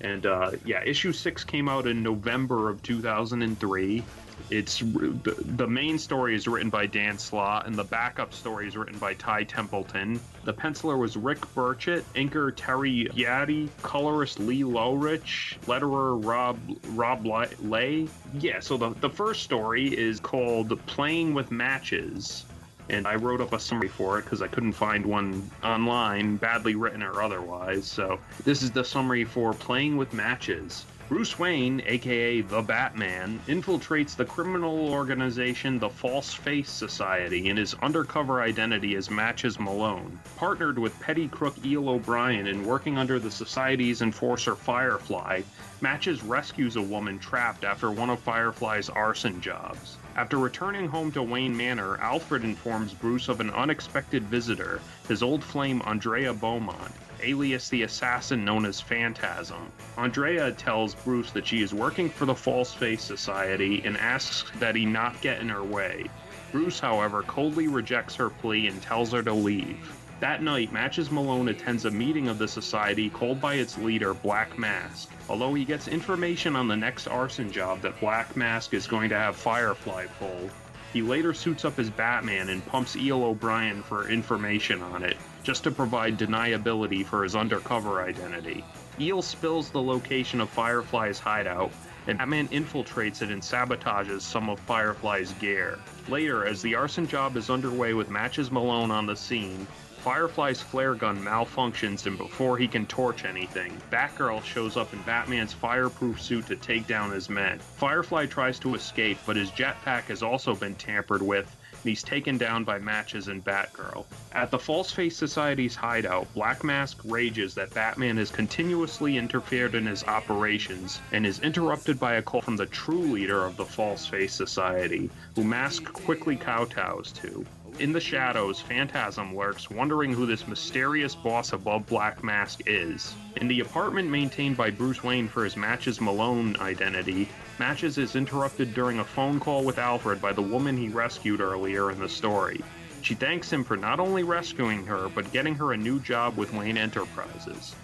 [0.00, 4.04] And uh, yeah, issue six came out in November of 2003.
[4.52, 8.98] It's the, main story is written by Dan Slott, and the backup story is written
[8.98, 10.20] by Ty Templeton.
[10.44, 17.26] The penciler was Rick Burchett, inker Terry Beatty, colorist Lee Loughridge, letterer Rob Rob
[17.62, 18.08] Leigh.
[18.34, 22.44] Yeah, so the the first story is called "Playing with Matches."
[22.90, 26.74] and I wrote up a summary for it because I couldn't find one online, badly
[26.74, 27.86] written or otherwise.
[27.86, 30.84] So this is the summary for Playing with Matches.
[31.12, 37.74] Bruce Wayne, aka the Batman, infiltrates the criminal organization the False Face Society in his
[37.82, 40.18] undercover identity as Matches Malone.
[40.36, 45.42] Partnered with petty crook Eel O'Brien in working under the society's enforcer Firefly,
[45.82, 49.98] Matches rescues a woman trapped after one of Firefly's arson jobs.
[50.16, 55.44] After returning home to Wayne Manor, Alfred informs Bruce of an unexpected visitor, his old
[55.44, 59.70] flame Andrea Beaumont, alias the assassin known as Phantasm.
[59.96, 64.74] Andrea tells Bruce that she is working for the False Face Society and asks that
[64.74, 66.04] he not get in her way.
[66.50, 69.90] Bruce, however, coldly rejects her plea and tells her to leave.
[70.20, 74.56] That night, Matches Malone attends a meeting of the society called by its leader, Black
[74.56, 75.10] Mask.
[75.28, 79.18] Although he gets information on the next arson job that Black Mask is going to
[79.18, 80.48] have Firefly pull,
[80.92, 85.64] he later suits up as Batman and pumps Eel O'Brien for information on it, just
[85.64, 88.64] to provide deniability for his undercover identity.
[89.00, 91.72] Eel spills the location of Firefly's hideout,
[92.06, 95.78] and Batman infiltrates it and sabotages some of Firefly's gear.
[96.08, 99.66] Later, as the arson job is underway with Matches Malone on the scene,
[100.02, 105.52] Firefly's flare gun malfunctions, and before he can torch anything, Batgirl shows up in Batman's
[105.52, 107.60] fireproof suit to take down his men.
[107.60, 112.38] Firefly tries to escape, but his jetpack has also been tampered with, and he's taken
[112.38, 114.04] down by Matches and Batgirl.
[114.32, 119.86] At the False Face Society's hideout, Black Mask rages that Batman has continuously interfered in
[119.86, 124.06] his operations and is interrupted by a call from the true leader of the False
[124.06, 127.44] Face Society, who Mask quickly kowtows to.
[127.78, 133.14] in the shadows, Phantasm lurks, wondering who this mysterious boss above Black Mask is.
[133.36, 137.28] In the apartment maintained by Bruce Wayne for his Matches Malone identity,
[137.58, 141.90] Matches is interrupted during a phone call with Alfred by the woman he rescued earlier
[141.90, 142.60] in the story.
[143.02, 146.52] She thanks him for not only rescuing her, but getting her a new job with
[146.54, 147.74] Wayne Enterprises.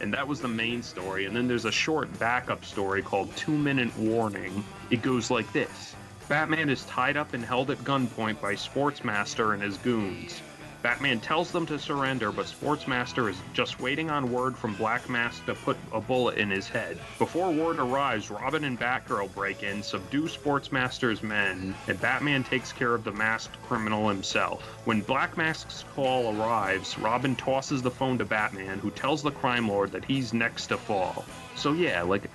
[0.00, 1.26] And that was the main story.
[1.26, 4.64] And then there's a short backup story called Two Minute Warning.
[4.90, 5.94] It goes like this
[6.28, 10.42] Batman is tied up and held at gunpoint by Sportsmaster and his goons.
[10.84, 15.46] Batman tells them to surrender, but Sportsmaster is just waiting on word from Black Mask
[15.46, 16.98] to put a bullet in his head.
[17.18, 22.94] Before word arrives, Robin and Batgirl break in, subdue Sportsmaster's men, and Batman takes care
[22.94, 24.62] of the masked criminal himself.
[24.84, 29.66] When Black Mask's call arrives, Robin tosses the phone to Batman, who tells the crime
[29.66, 31.24] lord that he's next to fall.
[31.56, 32.30] So yeah, like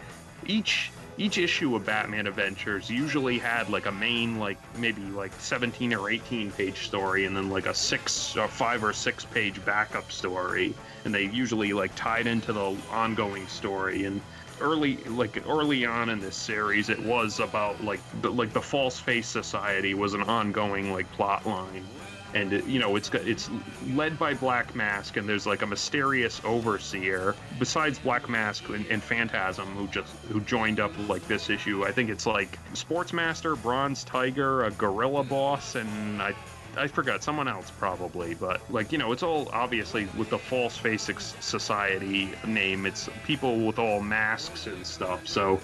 [0.48, 5.94] each each issue of Batman Adventures usually had like a main, like maybe like 17
[5.94, 10.10] or 18 page story, and then like a six or five or six page backup
[10.12, 14.06] story, and they usually like tied into the ongoing story.
[14.06, 14.22] And
[14.62, 18.98] early, like early on in this series, it was about like the, like the False
[18.98, 21.86] Face Society was an ongoing like plot line
[22.34, 23.50] and it, you know it's it's
[23.94, 29.02] led by Black Mask, and there's like a mysterious overseer besides Black Mask and, and
[29.02, 31.86] Phantasm who just who joined up like this issue.
[31.86, 36.36] I think it's like Sportsmaster, Bronze Tiger, a Gorilla Boss, and I.
[36.78, 40.78] I forgot someone else probably, but like you know, it's all obviously with the False
[40.78, 41.10] Face
[41.40, 42.86] Society name.
[42.86, 45.28] It's people with all masks and stuff.
[45.28, 45.60] So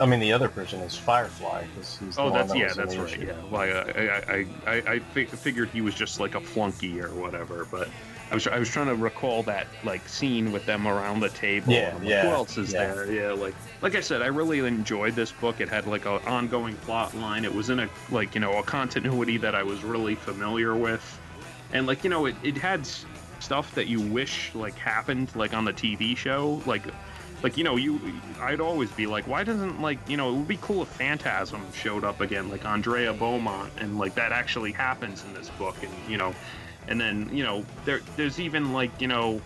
[0.00, 1.64] I mean, the other person is Firefly.
[1.74, 3.12] 'cause he's Oh, that's that yeah, that's right.
[3.12, 3.26] issue.
[3.26, 7.00] Yeah, like uh, I, I, I, I fi- figured he was just like a flunky
[7.00, 7.88] or whatever, but
[8.30, 11.72] I was, I was trying to recall that like scene with them around the table.
[11.72, 12.94] Yeah, like, yeah, Who else is yeah.
[12.94, 13.10] there?
[13.10, 15.60] Yeah, like, like I said, I really enjoyed this book.
[15.60, 17.44] It had like an ongoing plot line.
[17.44, 21.18] It was in a like you know a continuity that I was really familiar with,
[21.72, 22.88] and like you know it, it had
[23.40, 26.84] stuff that you wish like happened like on the TV show, like
[27.42, 28.00] like you know you
[28.40, 31.64] i'd always be like why doesn't like you know it would be cool if phantasm
[31.72, 35.92] showed up again like andrea beaumont and like that actually happens in this book and
[36.08, 36.34] you know
[36.88, 39.40] and then you know there there's even like you know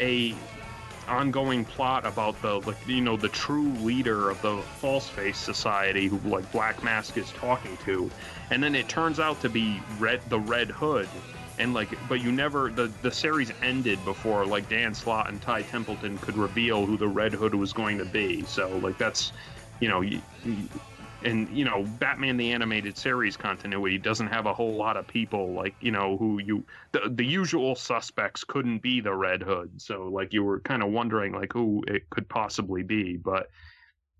[0.00, 0.34] a
[1.08, 6.08] ongoing plot about the like you know the true leader of the false face society
[6.08, 8.10] who like black mask is talking to.
[8.50, 11.08] And then it turns out to be red the red hood
[11.58, 15.62] and like but you never the the series ended before like dan slott and ty
[15.62, 18.44] templeton could reveal who the red hood was going to be.
[18.44, 19.32] So like that's
[19.80, 20.68] you know you, you-
[21.22, 25.54] and you know batman the animated series continuity doesn't have a whole lot of people
[25.54, 29.80] like you know who you the, the usual suspects couldn't be the red hood.
[29.80, 33.48] So like you were kind of wondering like who it could possibly be but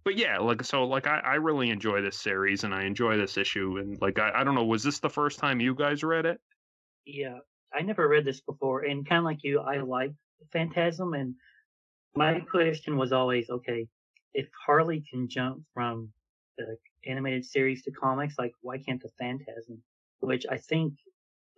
[0.04, 3.36] but yeah like so like I, I really enjoy this series and i enjoy this
[3.36, 3.78] issue.
[3.78, 6.40] And like I, I don't know was this the first time you guys read it
[7.04, 7.38] Yeah,
[7.72, 10.12] I never read this before, and kind of like you, I like
[10.52, 11.34] Phantasm, and
[12.14, 13.88] my question was always, okay,
[14.34, 16.10] if Harley can jump from
[16.58, 16.76] the
[17.06, 19.82] animated series to comics, like why can't the Phantasm?
[20.20, 20.94] Which I think,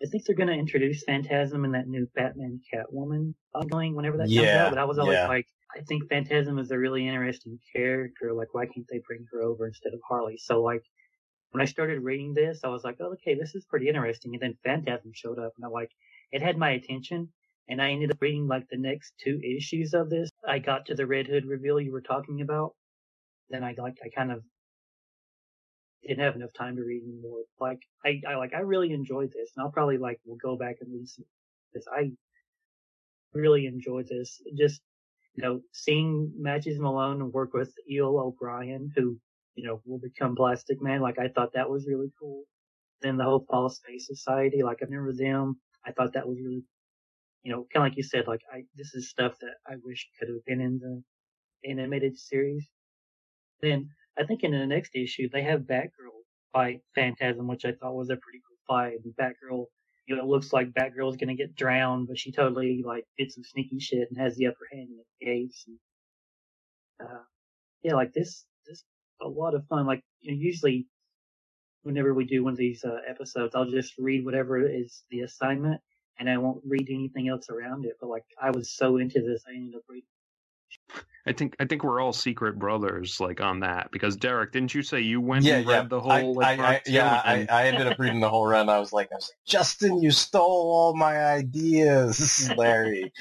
[0.02, 4.28] I think they're going to introduce Phantasm in that new Batman Catwoman ongoing whenever that
[4.28, 4.70] comes out.
[4.70, 5.28] But I was always yeah.
[5.28, 8.32] like, I think Phantasm is a really interesting character.
[8.32, 10.38] Like, why can't they bring her over instead of Harley?
[10.38, 10.82] So like,
[11.54, 14.34] when I started reading this, I was like, oh, okay, this is pretty interesting.
[14.34, 15.90] And then Phantasm showed up, and I'm like,
[16.32, 17.28] it had my attention.
[17.68, 20.30] And I ended up reading like the next two issues of this.
[20.46, 22.74] I got to the Red Hood reveal you were talking about.
[23.50, 24.42] Then I like, I kind of
[26.02, 27.42] didn't have enough time to read anymore.
[27.60, 30.78] Like, I, I like, I really enjoyed this, and I'll probably like, will go back
[30.80, 31.24] and read some
[31.72, 31.84] this.
[31.96, 32.10] I
[33.32, 34.42] really enjoyed this.
[34.58, 34.82] Just,
[35.36, 39.18] you know, seeing Matches Malone work with Eel O'Brien, who
[39.54, 41.00] you know, will become Plastic Man.
[41.00, 42.44] Like I thought that was really cool.
[43.02, 45.60] Then the whole False Face Society, like I remember them.
[45.86, 46.64] I thought that was really,
[47.42, 50.08] you know, kind of like you said, like I, this is stuff that I wish
[50.18, 51.02] could have been in the
[51.68, 52.66] animated series.
[53.60, 57.94] Then I think in the next issue they have Batgirl fight Phantasm, which I thought
[57.94, 58.98] was a pretty cool fight.
[59.04, 59.66] And Batgirl,
[60.06, 63.44] you know, it looks like Batgirl's gonna get drowned, but she totally like did some
[63.44, 65.64] sneaky shit and has the upper hand and escapes.
[65.66, 65.78] And,
[67.08, 67.22] uh,
[67.82, 68.46] yeah, like this
[69.22, 69.86] a lot of fun.
[69.86, 70.86] Like you know, usually,
[71.82, 75.80] whenever we do one of these uh, episodes, I'll just read whatever is the assignment,
[76.18, 77.94] and I won't read anything else around it.
[78.00, 80.08] But like, I was so into this, I ended up reading.
[81.26, 84.82] i think i think we're all secret brothers like on that because derek didn't you
[84.82, 85.66] say you went Yeah, and yeah.
[85.66, 88.46] read the whole I, like, I, I, yeah, I, I ended up reading the whole
[88.46, 88.68] run.
[88.70, 90.42] I was like, I was like, Justin, you stole
[90.72, 93.12] all my ideas, Larry.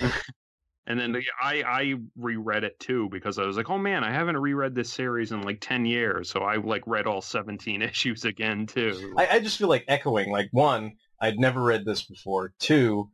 [0.85, 4.11] And then the- I I reread it too because I was like, oh man, I
[4.11, 8.25] haven't reread this series in like ten years, so I like read all seventeen issues
[8.25, 9.13] again too.
[9.17, 10.31] I, I just feel like echoing.
[10.31, 12.53] Like one, I'd never read this before.
[12.59, 13.09] Two,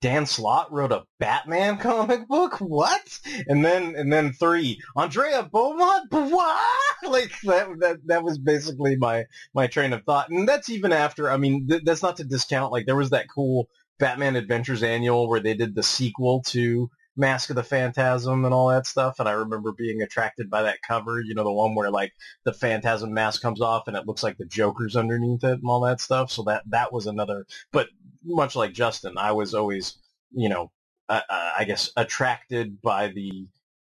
[0.00, 2.56] Dan Slott wrote a Batman comic book.
[2.60, 3.20] What?
[3.46, 6.08] And then and then three, Andrea Beaumont.
[6.10, 6.60] What?
[7.06, 10.30] Like that that that was basically my my train of thought.
[10.30, 11.30] And that's even after.
[11.30, 12.72] I mean, th- that's not to discount.
[12.72, 17.50] Like there was that cool Batman Adventures annual where they did the sequel to Mask
[17.50, 19.20] of the Phantasm and all that stuff.
[19.20, 21.20] And I remember being attracted by that cover.
[21.20, 22.12] You know, the one where like
[22.44, 25.80] the Phantasm mask comes off and it looks like the Joker's underneath it and all
[25.82, 26.30] that stuff.
[26.30, 27.46] So that that was another.
[27.72, 27.88] But
[28.24, 29.96] much like Justin, I was always,
[30.32, 30.70] you know,
[31.08, 33.46] uh, uh, I guess attracted by the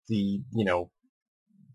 [0.07, 0.91] the you know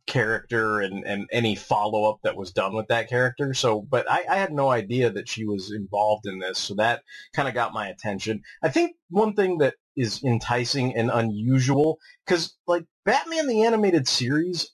[0.08, 3.54] character and, and any follow up that was done with that character.
[3.54, 6.58] So, but I, I had no idea that she was involved in this.
[6.58, 7.02] So that
[7.34, 8.42] kind of got my attention.
[8.62, 14.70] I think one thing that is enticing and unusual because like Batman the animated series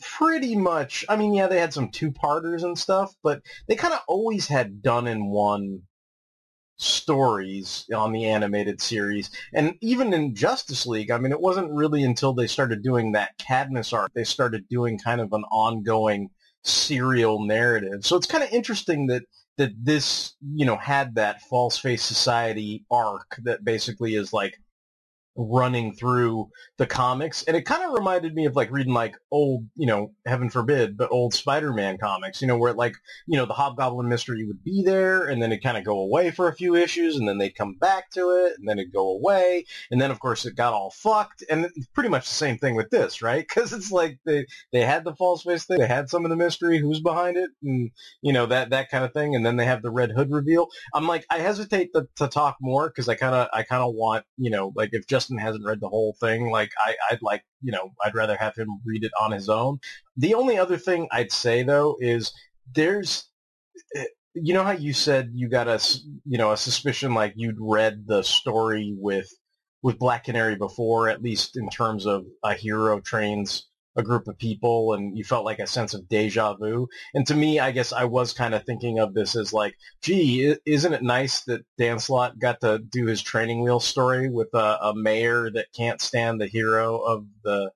[0.00, 3.94] pretty much I mean yeah they had some two parters and stuff but they kind
[3.94, 5.82] of always had done in one
[6.76, 12.04] stories on the animated series and even in Justice League I mean it wasn't really
[12.04, 16.30] until they started doing that Cadmus arc they started doing kind of an ongoing
[16.64, 18.04] serial narrative.
[18.06, 19.24] So it's kind of interesting that
[19.58, 24.60] that this, you know, had that false face society arc that basically is like
[25.34, 29.66] running through the comics and it kind of reminded me of like reading like old
[29.76, 32.94] you know heaven forbid but old spider-man comics you know where like
[33.26, 36.30] you know the hobgoblin mystery would be there and then it kind of go away
[36.30, 39.08] for a few issues and then they'd come back to it and then it'd go
[39.08, 42.74] away and then of course it got all fucked and pretty much the same thing
[42.74, 43.46] with this right?
[43.52, 46.36] Because it's like they they had the false face thing they had some of the
[46.36, 47.90] mystery who's behind it and
[48.22, 50.68] you know that that kind of thing and then they have the red hood reveal.
[50.94, 53.94] I'm like i hesitate to, to talk more because i kind of i kind of
[53.94, 57.44] want you know like if justin hasn't read the whole thing like I, i'd like
[57.62, 59.78] you know i'd rather have him read it on his own.
[60.16, 62.32] The only other thing i'd say though is
[62.74, 63.28] there's
[63.94, 64.04] eh,
[64.34, 65.80] you know how you said you got a
[66.24, 69.28] you know a suspicion like you'd read the story with
[69.82, 74.38] with black canary before at least in terms of a hero trains a group of
[74.38, 76.88] people and you felt like a sense of deja vu.
[77.14, 80.56] And to me, I guess I was kind of thinking of this as like, gee,
[80.64, 84.78] isn't it nice that Dan Slott got to do his training wheel story with a,
[84.82, 87.70] a mayor that can't stand the hero of the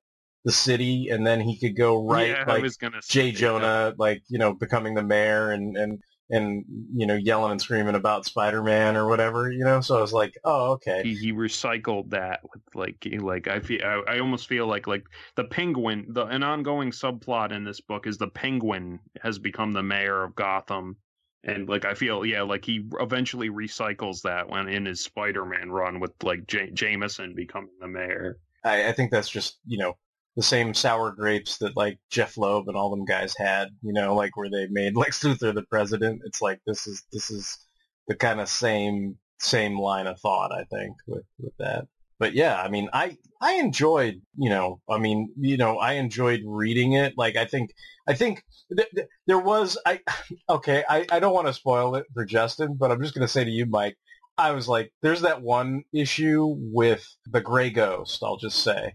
[0.45, 3.33] the city and then he could go right Yeah, like J.
[3.33, 6.01] Jonah like, you know, becoming the mayor and and
[6.31, 6.65] and
[6.95, 9.81] you know yelling and screaming about Spider-Man or whatever, you know.
[9.81, 13.83] So I was like, "Oh, okay." he, he recycled that with like like I feel
[13.85, 15.05] I, I almost feel like like
[15.37, 19.83] the penguin the an ongoing subplot in this book is the penguin has become the
[19.83, 20.97] mayor of Gotham
[21.45, 26.01] and like I feel yeah like he eventually recycles that when in his Spider-Man run
[26.01, 29.97] with like J- Jameson becoming the mayor I, I think that's just you know
[30.37, 34.15] the same sour grapes that like Jeph Loeb and all them guys had, you know,
[34.15, 36.23] like where they made Lex Luthor the president.
[36.25, 37.59] It's like this is this is
[38.07, 41.87] the kind of same same line of thought I think with with that.
[42.19, 46.41] But yeah, I mean, I I enjoyed, you know, I mean, you know, I enjoyed
[46.47, 47.15] reading it.
[47.17, 47.71] Like I think
[48.07, 48.43] I think
[48.75, 50.01] th- th- there was I
[50.49, 53.33] okay, I I don't want to spoil it for Justin, but I'm just going to
[53.33, 53.97] say to you, Mike,
[54.39, 58.23] I was like, there's that one issue with the Gray Ghost.
[58.23, 58.95] I'll just say,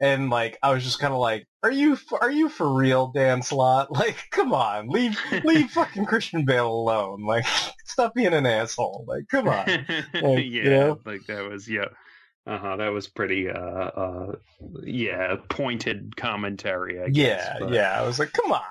[0.00, 3.42] and like, I was just kind of like, are you are you for real, Dan
[3.42, 3.90] Slott?
[3.98, 7.24] Like, come on, leave leave fucking Christian Bale alone.
[7.24, 7.44] Like,
[7.84, 9.04] stop being an asshole.
[9.08, 9.66] Like, come on.
[9.66, 10.98] yeah Like, you know?
[11.04, 11.86] like that was yeah
[12.46, 14.32] uh-huh that was pretty uh uh
[14.82, 18.00] yeah pointed commentary I guess Yeah, but- yeah.
[18.00, 18.62] I was like, come on.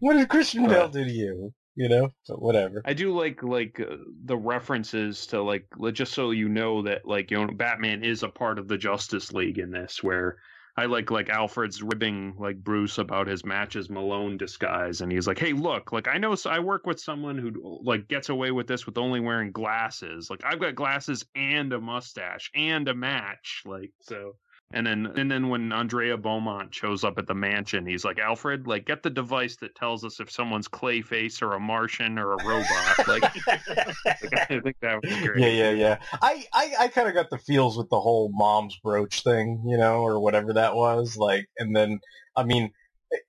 [0.00, 1.52] what did Christian Bale do to you?
[1.76, 2.82] You know, but whatever.
[2.84, 7.30] I do like like uh, the references to like just so you know that like
[7.30, 10.38] you know Batman is a part of the Justice League in this where
[10.76, 15.38] I like like Alfred's ribbing like Bruce about his matches Malone disguise and he's like
[15.38, 18.86] hey look like I know i work with someone who like gets away with this
[18.86, 23.92] with only wearing glasses like I've got glasses and a mustache and a match like
[24.00, 24.36] so
[24.74, 28.66] and then and then when Andrea Beaumont shows up at the mansion, he's like, Alfred,
[28.66, 32.44] like get the device that tells us if someone's Clayface or a Martian or a
[32.44, 32.98] robot.
[33.08, 33.60] like, like,
[34.50, 35.40] I think that was great.
[35.40, 35.98] Yeah, yeah, yeah.
[36.20, 39.76] I, I, I kind of got the feels with the whole mom's brooch thing, you
[39.76, 41.16] know, or whatever that was.
[41.16, 42.00] Like, and then,
[42.36, 42.72] I mean,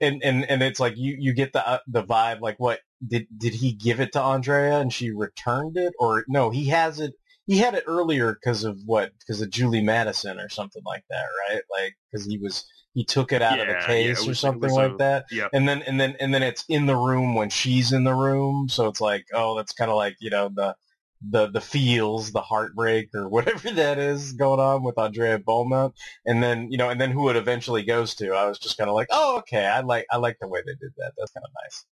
[0.02, 2.42] and and and it's like you you get the uh, the vibe.
[2.42, 6.50] Like, what did did he give it to Andrea and she returned it, or no?
[6.50, 7.14] He has it.
[7.48, 9.12] He had it earlier because of what?
[9.20, 11.62] Because of Julie Madison or something like that, right?
[11.72, 14.38] Like, because he was he took it out of Yeah, the yeah, case or was-
[14.38, 15.26] it something like a- that.
[15.32, 15.50] yep.
[15.54, 18.68] And then and then and then it's in the room when she's in the room.
[18.70, 20.76] So it's like, oh, that's kind of like you know the
[21.28, 25.94] the the feels, the heartbreak, or whatever that is going on with Andrea Beaumont,
[26.26, 28.32] and then you know, and then who it eventually goes to.
[28.34, 30.74] I was just kind of like, oh, okay, I like I like the way they
[30.74, 31.14] did that.
[31.18, 31.86] That's kind of nice.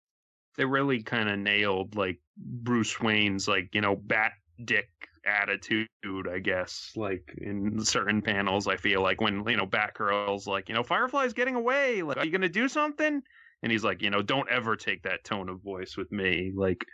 [0.56, 4.32] they really kind of nailed like Bruce Wayne's like you know bat
[4.64, 4.88] dick
[5.26, 5.88] attitude,
[6.30, 6.92] I guess.
[6.96, 11.32] Like in certain panels, I feel like when you know Batgirl's like you know Firefly's
[11.32, 13.22] getting away, like are you gonna do something?
[13.62, 16.84] And he's like, you know, don't ever take that tone of voice with me, like.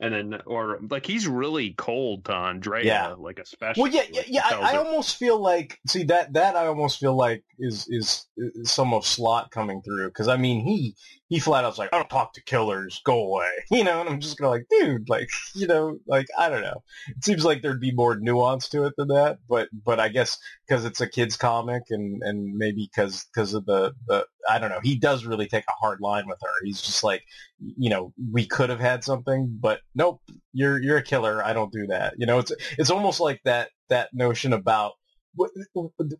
[0.00, 3.14] And then, or like he's really cold to Andrea, Yeah.
[3.18, 3.82] like especially.
[3.82, 4.42] Well, yeah, yeah, yeah.
[4.46, 8.70] I, I almost feel like see that that I almost feel like is is, is
[8.70, 10.94] some of Slott coming through because I mean he
[11.28, 14.20] he flat out's like I don't talk to killers, go away, you know, and I'm
[14.20, 16.82] just gonna like, dude, like you know, like I don't know.
[17.08, 20.38] It seems like there'd be more nuance to it than that, but but I guess
[20.68, 24.70] because it's a kids comic and and maybe because because of the the I don't
[24.70, 26.64] know, he does really take a hard line with her.
[26.64, 27.22] He's just like,
[27.58, 30.20] you know, we could have had something, but nope,
[30.52, 31.44] you're you're a killer.
[31.44, 32.14] I don't do that.
[32.16, 34.92] You know, it's it's almost like that that notion about
[35.34, 35.48] wa-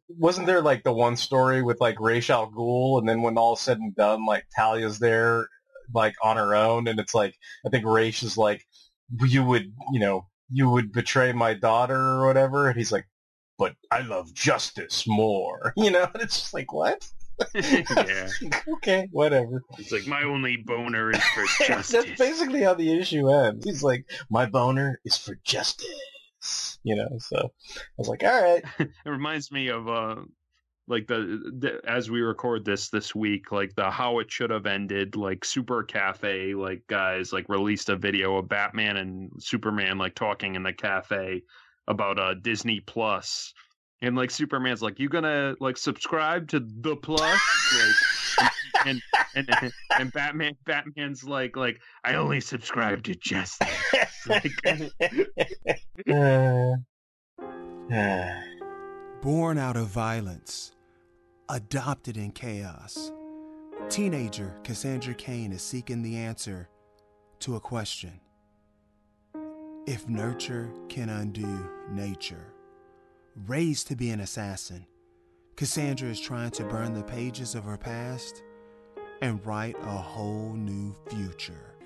[0.08, 3.56] wasn't there like the one story with like Ra's al Ghul, and then when all
[3.56, 5.48] said and done, like Talia's there,
[5.94, 7.34] like on her own, and it's like
[7.66, 8.64] I think Ra's is like,
[9.26, 13.06] you would, you know, you would betray my daughter or whatever, and he's like,
[13.58, 17.06] but I love justice more, you know, and it's just like what?
[17.54, 18.28] yeah.
[18.74, 19.62] okay, whatever.
[19.78, 22.04] It's like my only boner is for justice.
[22.04, 23.64] That's basically how the issue ends.
[23.64, 27.08] He's like, my boner is for justice, you know.
[27.18, 30.16] So I was like, all right, it reminds me of uh
[30.88, 34.66] like the, the as we record this this week like the how it should have
[34.66, 40.14] ended like super cafe like guys like released a video of batman and superman like
[40.14, 41.42] talking in the cafe
[41.88, 43.52] about uh disney plus
[44.02, 47.40] and like superman's like you gonna like subscribe to the plus
[48.38, 48.46] like
[48.86, 49.02] and
[49.34, 53.68] and and batman batman's like like i only subscribe to justice
[54.28, 54.52] like,
[56.10, 56.74] uh,
[59.22, 60.72] Born out of violence,
[61.48, 63.10] adopted in chaos,
[63.88, 66.68] teenager Cassandra Cain is seeking the answer
[67.40, 68.20] to a question.
[69.86, 72.52] If nurture can undo nature,
[73.46, 74.86] raised to be an assassin,
[75.56, 78.42] Cassandra is trying to burn the pages of her past
[79.22, 81.77] and write a whole new future.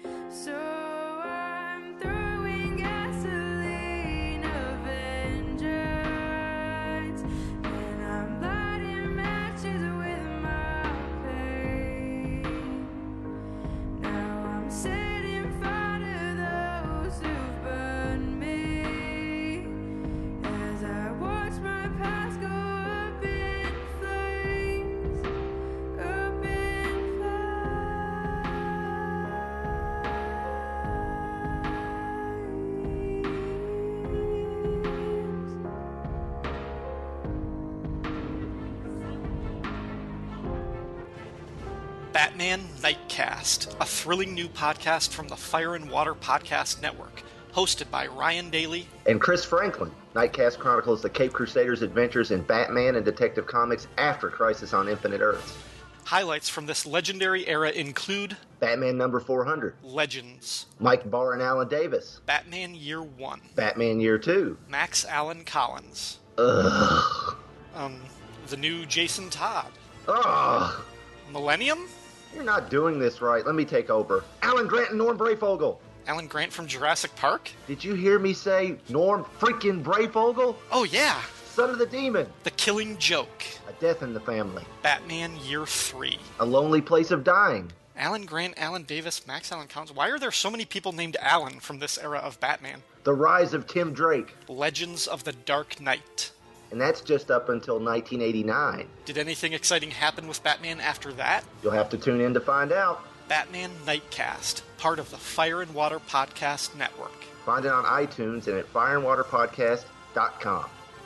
[42.23, 47.21] Batman Nightcast, a thrilling new podcast from the Fire and Water Podcast Network,
[47.53, 49.91] hosted by Ryan Daly, And Chris Franklin.
[50.15, 55.21] Nightcast chronicles the Cape Crusaders' adventures in Batman and Detective Comics after Crisis on Infinite
[55.21, 55.59] Earths.
[56.05, 62.21] Highlights from this legendary era include Batman number 400, Legends, Mike Barr and Alan Davis,
[62.27, 64.57] Batman Year 1, Batman Year 2.
[64.69, 67.37] Max Allan Collins, Ugh.
[67.75, 68.01] um,
[68.47, 69.73] the new Jason Todd,
[70.07, 70.85] Ugh.
[71.33, 71.89] Millennium,
[72.35, 73.45] You're not doing this right.
[73.45, 74.25] Let me take over.
[74.43, 75.79] Alan Grant and Norm Breyfogle.
[76.07, 77.51] Alan Grant from Jurassic Park.
[77.67, 80.57] Did you hear me say Norm freaking Breyfogle?
[80.71, 81.21] Oh, yeah.
[81.47, 82.27] Son of the Demon.
[82.45, 84.65] The Killing Joke, A Death in the Family.
[84.83, 86.19] Batman Year 3.
[86.41, 87.71] A Lonely Place of Dying.
[87.95, 89.95] Alan Grant, Alan Davis, Max Allan Collins.
[89.95, 92.83] Why are there so many people named Alan from this era of Batman?
[93.05, 94.35] The Rise of Tim Drake.
[94.49, 96.33] Legends of the Dark Knight.
[96.73, 98.89] And that's just up until 1989.
[99.05, 101.45] Did anything exciting happen with Batman after that?
[101.63, 103.05] You'll have to tune in to find out.
[103.29, 107.13] Batman Nightcast, part of the Fire and Water Podcast Network.
[107.45, 110.65] Find it on iTunes and at fireandwaterpodcast.com.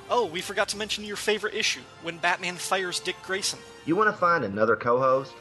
[0.09, 3.59] Oh, we forgot to mention your favorite issue when Batman fires Dick Grayson.
[3.87, 5.33] You want to find another co-host?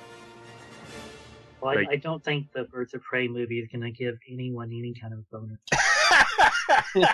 [1.61, 4.71] Well, I, I don't think the Birds of Prey movie is going to give anyone
[4.71, 5.23] any kind of
[6.95, 7.07] boner.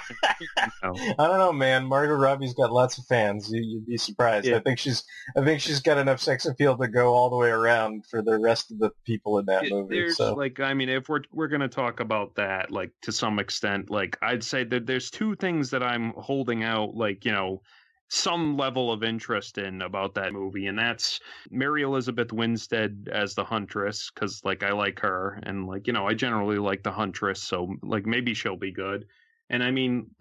[0.83, 1.85] I don't know, man.
[1.85, 3.51] Margot Robbie's got lots of fans.
[3.51, 4.47] You, you'd be surprised.
[4.47, 4.57] Yeah.
[4.57, 5.03] I think she's,
[5.37, 8.39] I think she's got enough sex appeal to go all the way around for the
[8.39, 9.99] rest of the people in that Yeah, movie.
[10.01, 13.39] There's So like, I mean, if we're we're gonna talk about that, like to some
[13.39, 17.61] extent, like I'd say that there's two things that I'm holding out, like you know,
[18.13, 23.43] some level of interest in about that movie, and that's Mary Elizabeth Winstead as the
[23.43, 27.41] Huntress, because like I like her, and like you know, I generally like the Huntress,
[27.41, 29.05] so like maybe she'll be good.
[29.49, 30.11] And I mean,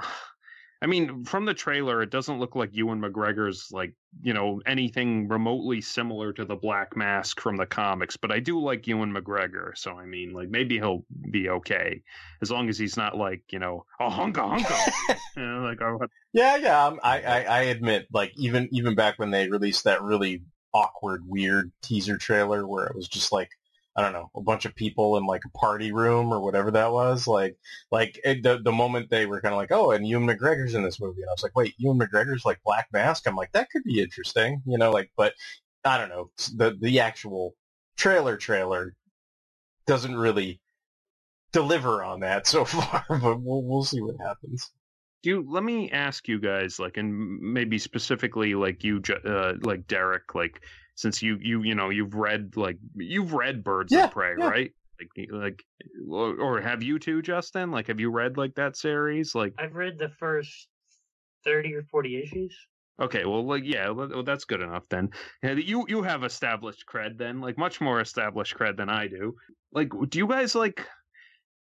[0.83, 5.29] I mean, from the trailer, it doesn't look like Ewan McGregor's like you know anything
[5.29, 8.17] remotely similar to the Black Mask from the comics.
[8.17, 12.03] But I do like Ewan McGregor, so I mean, like maybe he'll be okay
[12.41, 15.17] as long as he's not like you know a hunka hunka.
[15.37, 15.99] you know, like oh,
[16.33, 16.87] Yeah, yeah.
[16.87, 21.29] um, I, I, I admit, like even even back when they released that really awkward,
[21.29, 23.51] weird teaser trailer where it was just like
[23.97, 26.93] I don't know, a bunch of people in like a party room or whatever that
[26.93, 27.27] was.
[27.27, 27.57] Like,
[27.91, 30.83] like it, the the moment they were kind of like, oh, and Ewan McGregor's in
[30.85, 33.27] this movie, and I was like, wait, Ewan McGregor's like Black Mask.
[33.27, 35.35] I'm like, that could be interesting, you know, like, but
[35.85, 37.55] I don't know, the the actual
[37.97, 38.95] trailer trailer
[39.87, 40.61] doesn't really
[41.53, 44.71] deliver on that so far, but we'll we'll see what happens.
[45.23, 50.35] do let me ask you guys like and maybe specifically like you uh, like derek
[50.35, 50.63] like
[51.01, 54.49] since you you you know you've read like you've read birds Yeah, of prey yeah.
[54.49, 54.71] right?
[55.01, 55.63] Like like
[56.11, 57.71] or, or have you too justin?
[57.71, 59.35] Like have you read like that series?
[59.35, 60.69] Like I've read the first
[61.45, 62.55] thirty or forty issues.
[63.01, 65.09] okay well like yeah well, well, that's good enough then.
[65.43, 69.35] Yeah, you you have established cred then like much more established cred than i do.
[69.73, 70.87] Like do you guys like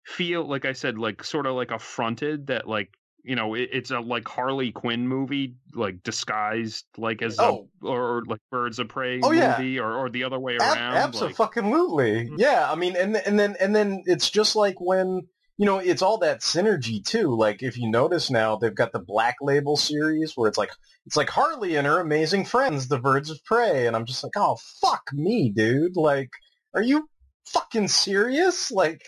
[0.05, 2.89] feel like i said like sort of like affronted that like
[3.23, 7.69] you know it, it's a like harley quinn movie like disguised like as Oh.
[7.81, 9.55] a or, like birds of prey Oh, yeah.
[9.57, 12.29] movie or, or the other way Ab- around like, Absolutely.
[12.29, 12.35] Mm.
[12.37, 15.21] Yeah, I mean, and and then and then it's just like when
[15.57, 17.35] you know it's all that synergy too.
[17.35, 20.71] Like if you notice now, they've got the Black Label series where it's like
[21.05, 24.33] it's like Harley and her amazing friends, the Birds of Prey, and I'm just like,
[24.35, 25.95] oh fuck me, dude.
[25.95, 26.29] Like,
[26.73, 27.07] are you
[27.47, 28.71] fucking serious?
[28.71, 29.01] Like,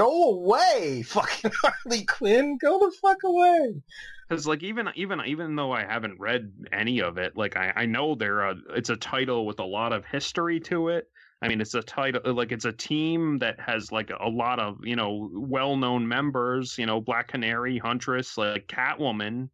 [0.00, 3.82] go away, fucking Harley Quinn, go the fuck away.
[4.28, 7.86] because like even even even though I haven't read any of it, like I I
[7.86, 11.08] know there are it's a title with a lot of history to it.
[11.42, 14.78] I mean, it's a title like it's a team that has like a lot of
[14.84, 16.76] you know well known members.
[16.78, 19.50] You know, Black Canary, Huntress, like Catwoman.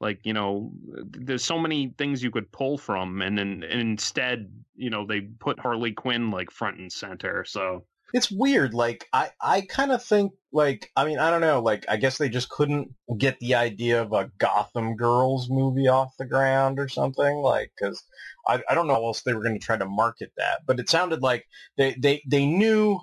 [0.00, 0.72] Like you know,
[1.10, 5.20] there's so many things you could pull from, and then and instead, you know, they
[5.20, 7.44] put Harley Quinn like front and center.
[7.44, 8.74] So it's weird.
[8.74, 11.60] Like I, I kind of think like I mean I don't know.
[11.60, 16.16] Like I guess they just couldn't get the idea of a Gotham Girls movie off
[16.18, 17.38] the ground or something.
[17.38, 18.02] Like because
[18.46, 20.60] I, I don't know else they were going to try to market that.
[20.66, 21.46] But it sounded like
[21.76, 23.00] they they they knew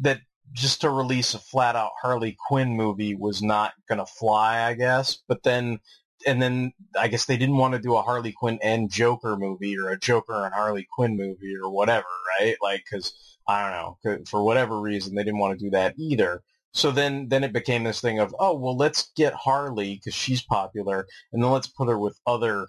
[0.00, 0.20] that
[0.52, 4.62] just to release a flat out Harley Quinn movie was not going to fly.
[4.62, 5.18] I guess.
[5.28, 5.80] But then.
[6.26, 9.78] And then I guess they didn't want to do a Harley Quinn and Joker movie
[9.78, 12.08] or a Joker and Harley Quinn movie or whatever,
[12.40, 12.56] right?
[12.60, 16.42] Like, because I don't know, for whatever reason, they didn't want to do that either.
[16.74, 20.42] So then, then it became this thing of, oh, well, let's get Harley because she's
[20.42, 22.68] popular, and then let's put her with other,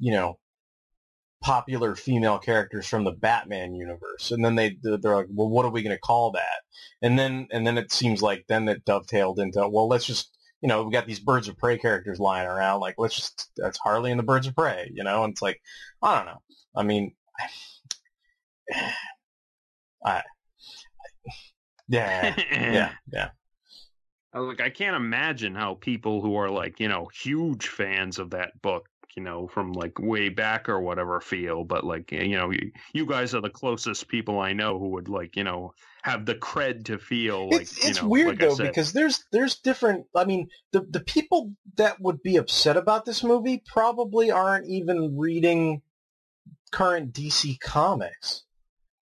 [0.00, 0.38] you know,
[1.40, 4.32] popular female characters from the Batman universe.
[4.32, 6.62] And then they they're like, well, what are we going to call that?
[7.00, 10.68] And then and then it seems like then it dovetailed into, well, let's just you
[10.68, 14.10] know, we got these Birds of Prey characters lying around, like let's just that's Harley
[14.10, 15.60] and the Birds of Prey, you know, and it's like,
[16.02, 16.42] I don't know.
[16.74, 17.14] I mean,
[20.04, 20.22] I,
[21.88, 23.30] yeah, yeah, yeah.
[24.34, 28.30] Uh, Like I can't imagine how people who are like you know huge fans of
[28.30, 31.64] that book, you know, from like way back or whatever feel.
[31.64, 35.08] But like you know, you, you guys are the closest people I know who would
[35.08, 38.56] like you know have the cred to feel like it's it's know, weird like though
[38.56, 43.22] because there's there's different i mean the the people that would be upset about this
[43.22, 45.82] movie probably aren't even reading
[46.70, 48.44] current dc comics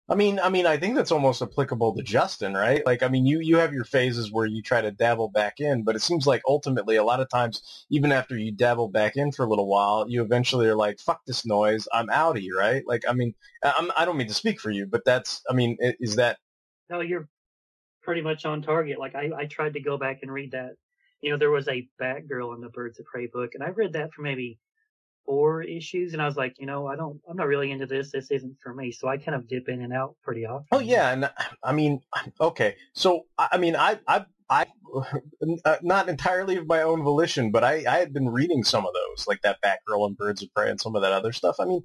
[0.08, 3.26] i mean i mean i think that's almost applicable to justin right like i mean
[3.26, 6.26] you you have your phases where you try to dabble back in but it seems
[6.26, 9.68] like ultimately a lot of times even after you dabble back in for a little
[9.68, 13.90] while you eventually are like fuck this noise i'm outie right like i mean I'm,
[13.96, 16.38] i don't mean to speak for you but that's i mean is that
[16.90, 17.28] No, you're
[18.02, 18.98] pretty much on target.
[18.98, 20.72] Like I, I tried to go back and read that.
[21.20, 23.94] You know, there was a Batgirl in the Birds of Prey book, and I read
[23.94, 24.58] that for maybe
[25.24, 28.10] four issues, and I was like, you know, I don't, I'm not really into this.
[28.10, 28.92] This isn't for me.
[28.92, 30.66] So I kind of dip in and out pretty often.
[30.72, 31.30] Oh yeah, and
[31.62, 32.02] I mean,
[32.40, 32.76] okay.
[32.92, 34.66] So I mean, I I I
[35.64, 38.92] uh, not entirely of my own volition, but I I had been reading some of
[38.94, 41.56] those, like that Batgirl and Birds of Prey and some of that other stuff.
[41.58, 41.82] I mean,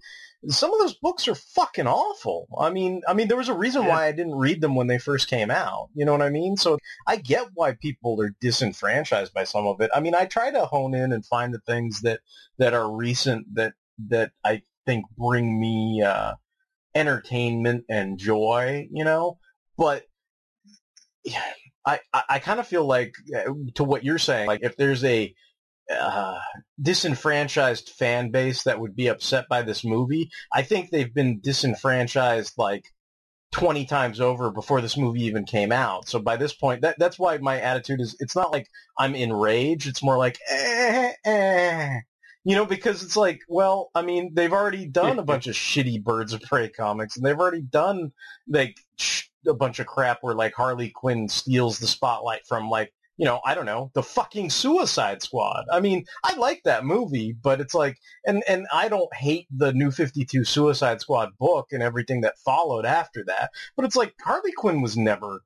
[0.47, 2.47] some of those books are fucking awful.
[2.59, 4.99] I mean, I mean, there was a reason why I didn't read them when they
[4.99, 5.89] first came out.
[5.95, 6.57] You know what I mean?
[6.57, 9.89] So I get why people are disenfranchised by some of it.
[9.93, 12.19] I mean, I try to hone in and find the things that
[12.59, 13.73] that are recent that
[14.09, 16.35] that I think bring me uh,
[16.93, 18.87] entertainment and joy.
[18.91, 19.39] You know,
[19.77, 20.05] but
[21.85, 21.99] I,
[22.29, 23.13] I, kind of feel like
[23.75, 25.33] to what you're saying, like if there's a
[25.89, 26.39] uh,
[26.81, 32.53] disenfranchised fan base that would be upset by this movie, I think they've been disenfranchised
[32.57, 32.83] like
[33.51, 36.07] 20 times over before this movie even came out.
[36.07, 38.67] So by this point, that that's why my attitude is it's not like
[38.97, 39.87] I'm enraged.
[39.87, 41.99] It's more like eh, eh.
[42.45, 46.03] You know, because it's like, well, I mean, they've already done a bunch of shitty
[46.03, 48.11] Birds of Prey comics, and they've already done
[48.47, 52.93] like sh- a bunch of crap where like Harley Quinn steals the spotlight from like,
[53.17, 55.65] you know, I don't know, the fucking Suicide Squad.
[55.69, 59.73] I mean, I like that movie, but it's like, and and I don't hate the
[59.73, 64.13] New Fifty Two Suicide Squad book and everything that followed after that, but it's like
[64.23, 65.43] Harley Quinn was never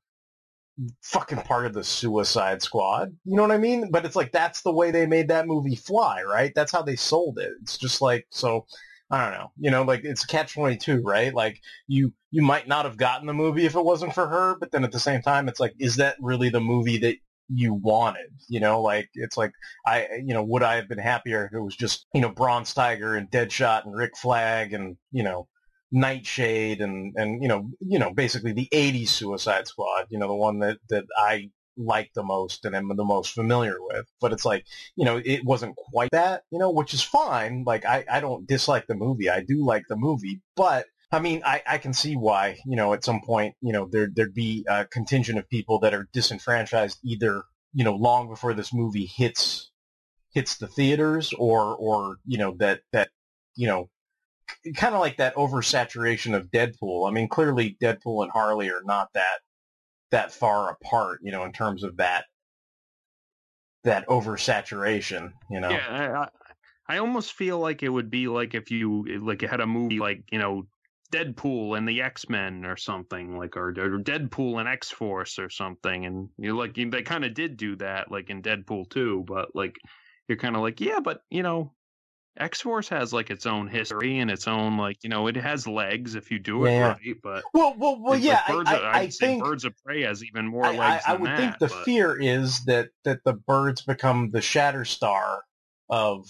[1.01, 3.15] fucking part of the Suicide Squad.
[3.25, 3.91] You know what I mean?
[3.91, 6.51] But it's like that's the way they made that movie fly, right?
[6.55, 7.51] That's how they sold it.
[7.61, 8.65] It's just like so.
[9.11, 9.51] I don't know.
[9.59, 11.33] You know, like it's catch twenty two, right?
[11.33, 14.71] Like you you might not have gotten the movie if it wasn't for her, but
[14.71, 17.17] then at the same time, it's like, is that really the movie that
[17.47, 18.31] you wanted?
[18.47, 19.51] You know, like it's like
[19.85, 22.73] I, you know, would I have been happier if it was just you know Bronze
[22.73, 25.47] Tiger and Deadshot and Rick Flag and you know
[25.93, 30.33] Nightshade and and you know you know basically the '80s Suicide Squad, you know, the
[30.33, 34.05] one that that I like the most and am the most familiar with.
[34.19, 34.65] But it's like,
[34.95, 37.63] you know, it wasn't quite that, you know, which is fine.
[37.65, 39.29] Like I, I don't dislike the movie.
[39.29, 42.93] I do like the movie, but I mean, I, I can see why, you know,
[42.93, 46.97] at some point, you know, there there'd be a contingent of people that are disenfranchised
[47.03, 49.69] either, you know, long before this movie hits
[50.33, 53.09] hits the theaters or or, you know, that that,
[53.55, 53.89] you know,
[54.75, 57.07] kind of like that oversaturation of Deadpool.
[57.07, 59.39] I mean, clearly Deadpool and Harley are not that
[60.11, 62.25] that far apart, you know, in terms of that
[63.83, 65.69] that oversaturation, you know.
[65.69, 66.25] Yeah,
[66.87, 69.65] I, I- almost feel like it would be like if you eh, like had a
[69.67, 70.63] movie like you know
[71.11, 75.49] Deadpool and the X Men or something like, or, or Deadpool and X Force or
[75.49, 79.23] something, and you know, like they kind of did do that, like in Deadpool too.
[79.27, 79.75] But like
[80.27, 81.73] you're kind of like, yeah, but you know,
[82.37, 85.67] X Force has like its own history and its own like you know it has
[85.67, 86.87] legs if you do it Yeah.
[86.89, 87.15] right.
[87.21, 88.41] But Well, well, well, yeah.
[88.47, 91.03] I, Birds of, I, I think Birds of Prey has even more I, I, legs
[91.07, 91.37] I would that.
[91.37, 95.39] think the but- fear is that that the birds become the Shatterstar
[95.89, 96.27] of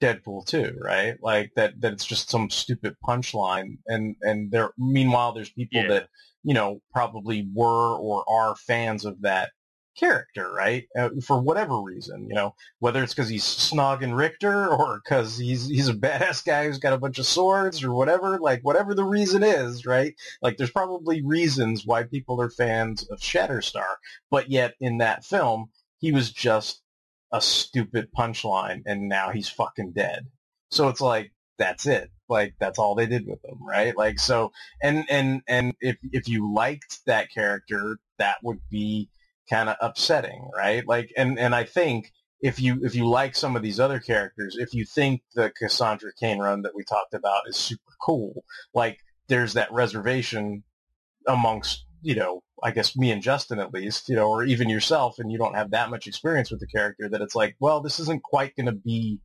[0.00, 1.14] Deadpool 2, right?
[1.22, 4.70] Like that that it's just some stupid punchline, and and there.
[4.78, 5.88] Meanwhile, there's people Yeah.
[5.88, 6.08] that
[6.44, 9.50] you know probably were or are fans of that
[9.98, 10.86] character, right?
[10.96, 15.68] Uh, for whatever reason, you know, whether it's because he's snogging Rictor or because he's
[15.68, 19.04] he's a badass guy who's got a bunch of swords or whatever, like whatever the
[19.04, 20.14] reason is, right?
[20.42, 23.96] Like there's probably reasons why people are fans of Shatterstar,
[24.30, 26.82] but yet in that film, he was just
[27.32, 30.26] a stupid punchline and now he's fucking dead.
[30.70, 32.10] So it's like that's it.
[32.28, 33.96] Like that's all they did with him, right?
[33.96, 39.08] Like so and and and if if you liked that character, that would be
[39.48, 40.86] kind of upsetting, right?
[40.86, 44.56] Like and and I think if you if you like some of these other characters,
[44.58, 48.44] if you think the Cassandra Cain run that we talked about is super cool,
[48.74, 50.62] like there's that reservation
[51.26, 55.18] amongst you know I guess me and Justin at least, you know, or even yourself,
[55.18, 58.00] and you don't have that much experience with the character that it's like, well, this
[58.00, 59.20] isn't quite going to be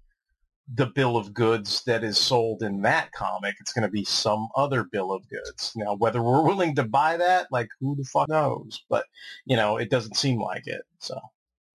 [0.73, 3.55] the bill of goods that is sold in that comic.
[3.59, 5.73] It's going to be some other bill of goods.
[5.75, 8.83] Now, whether we're willing to buy that, like, who the fuck knows?
[8.89, 9.05] But
[9.45, 10.83] you know, it doesn't seem like it.
[10.99, 11.19] So.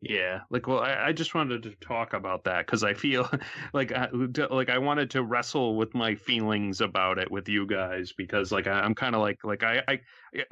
[0.00, 3.28] Yeah, like well, I, I just wanted to talk about that because I feel
[3.72, 8.12] like I, like I wanted to wrestle with my feelings about it with you guys
[8.12, 10.00] because like I, I'm kind of like like I, I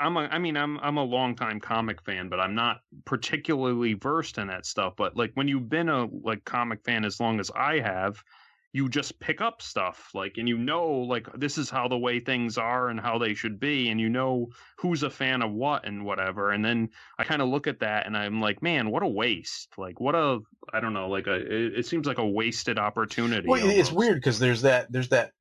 [0.01, 4.37] I'm a I mean I'm I'm a longtime comic fan, but I'm not particularly versed
[4.39, 4.95] in that stuff.
[4.97, 8.25] But like when you've been a like comic fan as long as I have,
[8.77, 12.21] you just pick up stuff like and you know like this is how the way
[12.21, 14.47] things are and how they should be and you know
[14.77, 16.87] who's a fan of what and whatever and then
[17.19, 19.73] i kind of look at that and i'm like man what a waste.
[19.79, 20.41] Like what a
[20.75, 24.17] i don't know like a it, it seems like a wasted opportunity Well, it's weird
[24.17, 25.33] because there's that there's that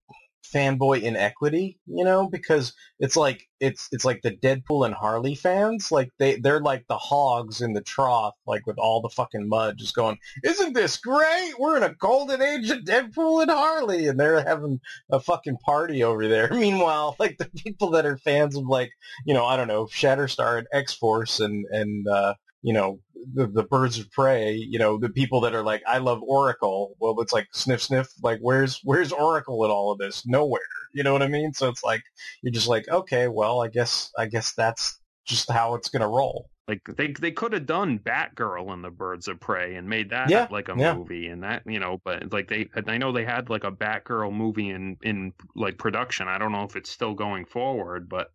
[0.53, 5.91] fanboy inequity, you know, because it's like it's it's like the Deadpool and Harley fans,
[5.91, 9.77] like they they're like the hogs in the trough, like with all the fucking mud,
[9.77, 11.53] just going, "Isn't this great?
[11.59, 14.79] We're in a golden age of Deadpool and Harley," and they're having
[15.11, 16.49] a fucking party over there.
[16.53, 18.91] Meanwhile, like the people that are fans of like
[19.25, 22.99] you know I don't know Shatterstar and X Force and and uh, you know
[23.33, 26.95] the, the birds of prey you know the people that are like i love oracle.
[26.99, 30.25] Well it's like sniff sniff like where's where's oracle in all of this?
[30.25, 30.61] Nowhere
[30.93, 31.53] you know what i mean?
[31.53, 32.03] So it's like
[32.41, 36.49] you're just like okay well i guess i guess that's just how it's gonna roll.
[36.67, 40.29] Like they they could have done Batgirl and the Birds of Prey and made that
[40.29, 40.95] Yeah, like a yeah.
[40.95, 44.33] movie and that you know but like they I know they had like a Batgirl
[44.33, 46.27] movie in in like production.
[46.27, 48.31] I don't know if it's still going forward but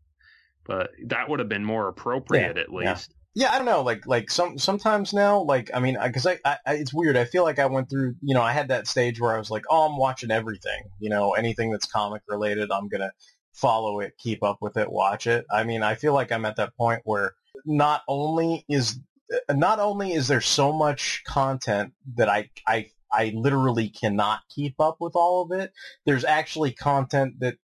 [0.65, 2.93] but that would have been more appropriate at yeah.
[2.93, 6.39] least yeah i don't know like like some sometimes now like i mean because I,
[6.45, 8.87] I I it's weird i feel like i went through you know i had that
[8.87, 12.71] stage where i was like oh i'm watching everything you know anything that's comic related
[12.73, 13.13] i'm gonna
[13.53, 15.45] follow it, keep up with it, watch it.
[15.53, 18.99] I mean, I feel like I'm at that point where not only is
[19.49, 24.81] uh, not only is there so much content that I I I literally cannot keep
[24.81, 25.73] up with all of it.
[26.07, 27.57] There's actually content that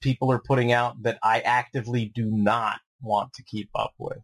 [0.00, 4.18] people are putting out that I actively do not want to keep up with.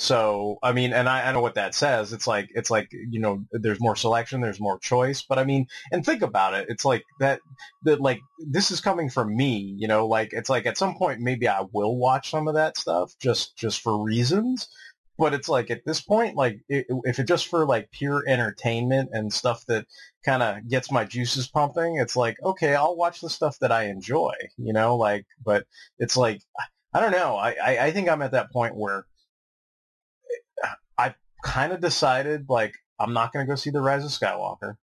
[0.00, 2.12] So, I mean, and I, I know what that says.
[2.12, 5.66] It's like, it's like, you know, there's more selection, there's more choice, but I mean,
[5.90, 6.66] and think about it.
[6.68, 7.40] It's like that,
[7.82, 11.18] that like, this is coming from me, you know, like, it's like at some point,
[11.20, 14.68] maybe I will watch some of that stuff just, just for reasons.
[15.18, 19.10] But it's like at this point, like i if it's just for like pure entertainment
[19.12, 19.84] and stuff that
[20.24, 23.86] kind of gets my juices pumping, it's like okay, I'll watch the stuff that I
[23.86, 24.94] enjoy, you know.
[24.94, 25.66] Like, but
[25.98, 26.40] it's like
[26.94, 27.34] I don't know.
[27.34, 29.06] I I, I think I'm at that point where
[31.42, 34.76] kind of decided like I'm not going to go see the Rise of Skywalker,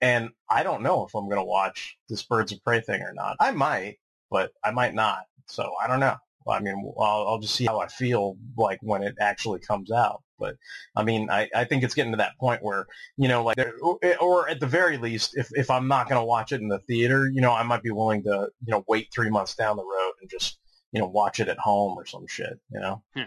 [0.00, 3.12] and I don't know if I'm going to watch this Birds of Prey thing or
[3.14, 3.36] not.
[3.40, 3.98] I might,
[4.30, 5.24] but I might not.
[5.46, 6.16] So I don't know.
[6.48, 10.22] I mean, I'll, I'll just see how I feel like when it actually comes out.
[10.38, 10.56] But
[10.94, 13.98] I mean, I, I think it's getting to that point where you know, like, or,
[14.02, 16.68] eh, or at the very least, if if I'm not going to watch it in
[16.68, 19.76] the theater, you know, I might be willing to you know wait three months down
[19.76, 20.58] the road and just
[20.92, 22.60] you know watch it at home or some shit.
[22.70, 23.02] You know.
[23.14, 23.26] Yeah.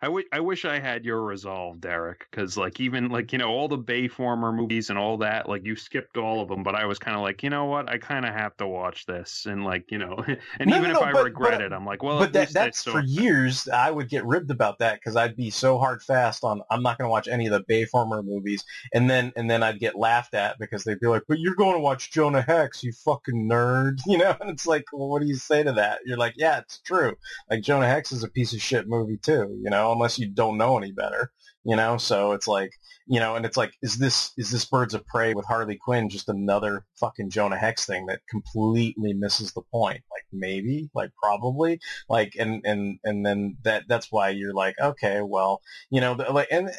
[0.00, 3.48] I, w- I wish I had your resolve, Derek, because like even like you know
[3.48, 6.84] all the Bayformer movies and all that, like you skipped all of them, but I
[6.84, 9.64] was kind of like, you know what, I kind of have to watch this, and
[9.64, 10.16] like you know,
[10.60, 12.32] and No, even no, if no, I but- regret but- it, I'm like, well, but
[12.32, 13.68] that, that's for years.
[13.68, 16.96] I would get ribbed about that because I'd be so hard fast on I'm not
[16.98, 20.34] going to watch any of the Bayformer movies, and then and then I'd get laughed
[20.34, 23.98] at because they'd be like, "But you're going to watch Jonah Hex, you fucking nerd,"
[24.06, 24.36] you know?
[24.40, 26.00] And it's like, well, what do you say to that?
[26.04, 27.16] You're like, yeah, it's true.
[27.50, 30.56] Like Jonah Hex is a piece of shit movie too, you know, unless you don't
[30.58, 31.32] know any better,
[31.64, 31.96] you know.
[31.98, 32.70] So it's like,
[33.06, 36.08] you know, and it's like, is this is this Birds of Prey with Harley Quinn
[36.10, 40.02] just another fucking Jonah Hex thing that completely misses the point?
[40.10, 45.20] Like maybe, like probably, like and and and then that that's why you're like, okay,
[45.22, 45.60] well,
[45.90, 46.70] you know, the- like, and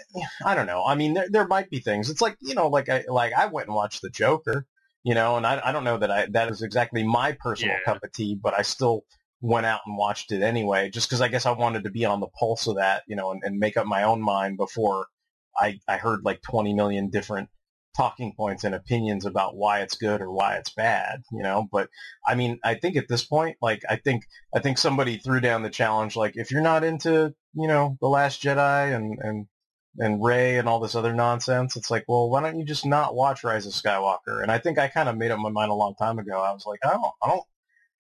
[0.46, 0.84] I don't know.
[0.86, 2.10] I mean, there there might be things.
[2.10, 4.66] It's like you know, like I like I went and watched the Joker,
[5.04, 7.94] you know, and I I don't know that I that is exactly my personal Yeah.
[7.94, 9.04] cup of tea, but I still
[9.42, 12.20] went out and watched it anyway, just because I guess I wanted to be on
[12.20, 15.08] the pulse of that, you know, and, and make up my own mind before
[15.58, 17.50] I, I heard like 20 million different
[17.96, 21.68] talking points and opinions about why it's good or why it's bad, you know.
[21.72, 21.90] But
[22.28, 24.24] I mean, I think at this point, like I think
[24.56, 28.08] I think somebody threw down the challenge, like if you're not into, you know, the
[28.08, 29.48] Last Jedi and and
[29.98, 33.16] and Rey and all this other nonsense, it's like, well, why don't you just not
[33.16, 34.42] watch Rise of Skywalker?
[34.42, 36.42] And I think I kind of made up my mind a long time ago.
[36.42, 37.44] I was like, I don't, I don't,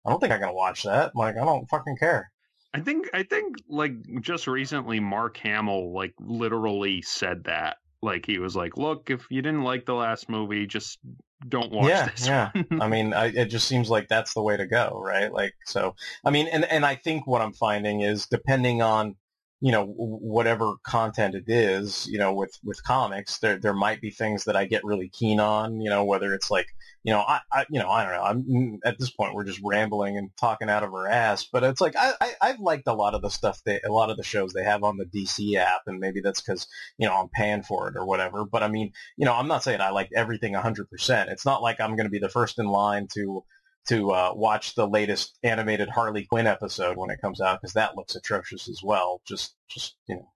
[0.09, 1.15] I don't think I'm gonna watch that.
[1.15, 2.31] Like, I don't fucking care.
[2.73, 7.77] I think I think like just recently Mark Hamill like literally said that.
[8.01, 10.99] Like he was like, "Look, if you didn't like the last movie, just
[11.47, 12.51] don't watch yeah, this." yeah.
[12.53, 15.31] one." I mean, I, it just seems like that's the way to go, right?
[15.31, 19.15] Like, so, I mean, and and I think what I'm finding is depending on,
[19.61, 24.09] you know, whatever content it is, you know, with with comics, there there might be
[24.09, 26.67] things that I get really keen on, you know, whether it's like,
[27.03, 28.23] you know, I, I you know, I don't know.
[28.23, 31.63] I'm mm, at this point we're just rambling and talking out of our ass, but
[31.63, 34.15] it's like I, I I've liked a lot of the stuff they a lot of
[34.15, 36.65] the shows they have on the DC app, and maybe that's because
[36.97, 38.45] you know I'm paying for it or whatever.
[38.45, 41.31] But I mean, you know, I'm not saying I liked everything a 100%.
[41.31, 43.43] It's not like I'm going to be the first in line to
[43.89, 47.95] to uh, watch the latest animated Harley Quinn episode when it comes out because that
[47.95, 49.21] looks atrocious as well.
[49.27, 50.31] Just just you know,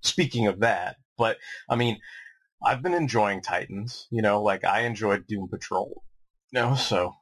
[0.00, 1.98] speaking of that, but I mean,
[2.64, 4.06] I've been enjoying Titans.
[4.10, 6.02] You know, like I enjoyed Doom Patrol.
[6.52, 7.14] You know, so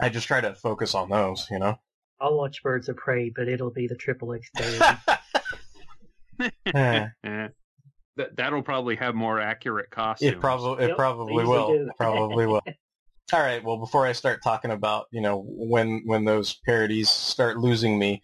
[0.00, 1.46] I just try to focus on those.
[1.50, 1.78] You know.
[2.20, 4.48] I'll watch Birds of Prey, but it'll be the triple X
[6.40, 7.08] Eh.
[7.24, 7.48] Eh.
[8.16, 10.34] That that'll probably have more accurate costumes.
[10.34, 11.88] It probably it Yep, probably will.
[11.96, 12.62] Probably will.
[13.32, 13.64] All right.
[13.64, 18.22] Well, before I start talking about you know when when those parodies start losing me,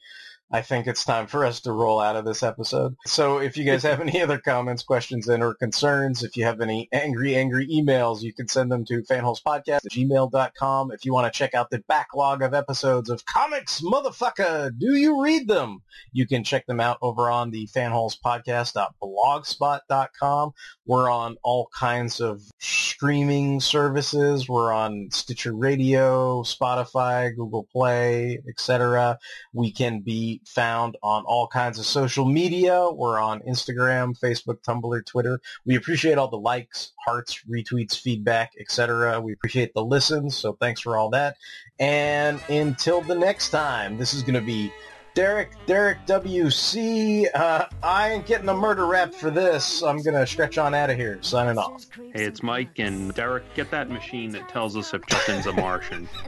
[0.53, 2.97] I think it's time for us to roll out of this episode.
[3.07, 6.61] So if you guys have any other comments, questions, and or concerns, if you have
[6.61, 10.91] any angry, angry emails, you can send them to fanholespodcast at gmail.com.
[10.91, 15.23] If you want to check out the backlog of episodes of Comics Motherfucker, do you
[15.23, 15.83] read them?
[16.13, 20.51] You can check them out over on the fanholespodcast.blogspot.com.
[20.87, 24.49] We're on all kinds of streaming services.
[24.49, 29.17] We're on Stitcher Radio, Spotify, Google Play, etc.
[29.53, 32.89] We can be found on all kinds of social media.
[32.91, 35.41] We're on Instagram, Facebook, Tumblr, Twitter.
[35.65, 39.21] We appreciate all the likes, hearts, retweets, feedback, etc.
[39.21, 41.37] We appreciate the listens, so thanks for all that.
[41.79, 44.73] And until the next time, this is going to be
[45.15, 47.27] Derek, Derek WC.
[47.35, 49.83] Uh, I ain't getting a murder rap for this.
[49.83, 51.19] I'm going to stretch on out of here.
[51.21, 51.87] Signing off.
[51.97, 53.43] Hey, it's Mike and Derek.
[53.55, 56.09] Get that machine that tells us if Justin's a Martian.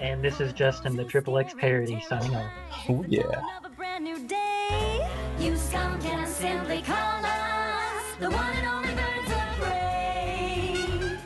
[0.00, 2.52] And this is Justin, the Triple X parody, signing off.
[2.88, 3.22] Oh yeah.
[3.76, 5.08] brand new day.
[5.38, 11.18] You scum can simply call us the one and only birds of prey.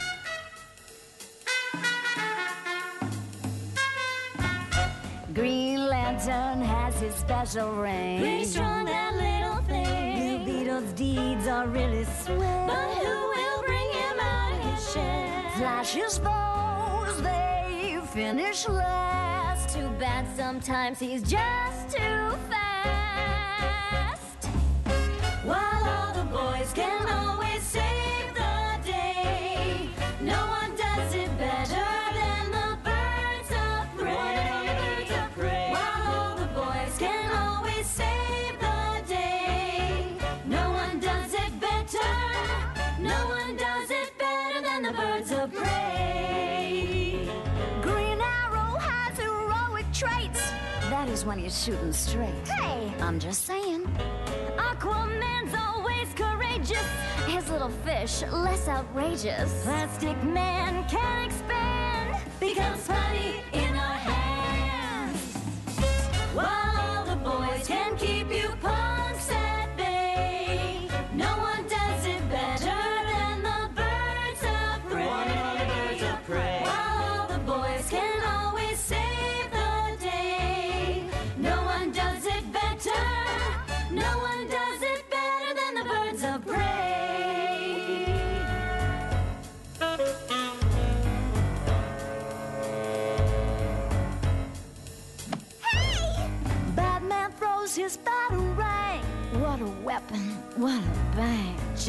[5.34, 8.20] Green Lantern has his special ring.
[8.20, 10.44] Pretty strong, that little thing.
[10.44, 12.66] Blue Beetle's deeds are really swell.
[12.66, 15.50] But who will bring him out of his shell?
[15.58, 17.47] Flash's foes, they
[18.18, 19.76] finish last.
[19.76, 24.44] Too bad sometimes he's just too fast.
[25.44, 27.17] While all the boys can
[51.28, 52.48] when he's shooting straight.
[52.48, 53.84] Hey, I'm just saying.
[54.56, 56.88] Aquaman's always courageous.
[57.26, 59.62] His little fish, less outrageous.
[59.62, 65.34] Plastic Man can expand, becomes putty in our hands.
[66.32, 68.97] While all the boys can keep you punks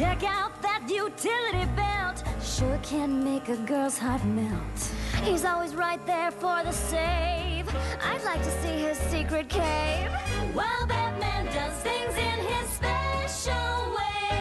[0.00, 2.24] Check out that utility belt.
[2.42, 4.78] Sure can make a girl's heart melt.
[5.22, 7.68] He's always right there for the save.
[8.02, 10.10] I'd like to see his secret cave.
[10.54, 14.39] While Batman does things in his special way,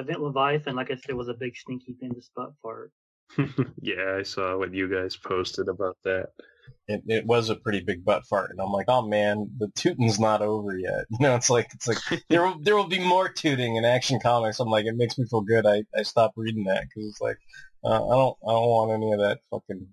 [0.00, 2.92] Event Leviathan, like I said, was a big stinky Bendis butt fart.
[3.80, 6.30] yeah, I saw what you guys posted about that.
[6.88, 10.18] It, it was a pretty big butt fart, and I'm like, oh man, the tooting's
[10.18, 11.04] not over yet.
[11.10, 11.98] You know, it's like it's like
[12.28, 14.58] there will there will be more tooting in Action Comics.
[14.60, 15.66] I'm like, it makes me feel good.
[15.66, 17.38] I, I stopped reading that because it's like
[17.84, 19.86] uh, I don't I don't want any of that fucking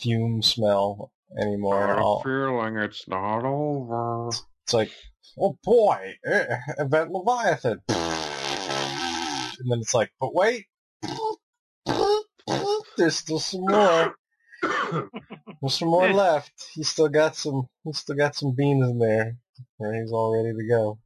[0.00, 1.98] fume smell anymore.
[1.98, 4.28] I'll- feeling it's not over.
[4.64, 4.90] It's like,
[5.38, 7.82] oh boy, eh, Event Leviathan.
[9.64, 10.66] And then it's like, but wait,
[12.98, 14.14] there's still some more.
[14.62, 16.52] There's some more left.
[16.74, 17.66] He's still got some.
[17.82, 19.38] He's still got some beans in there,
[19.80, 20.98] and he's all ready to go.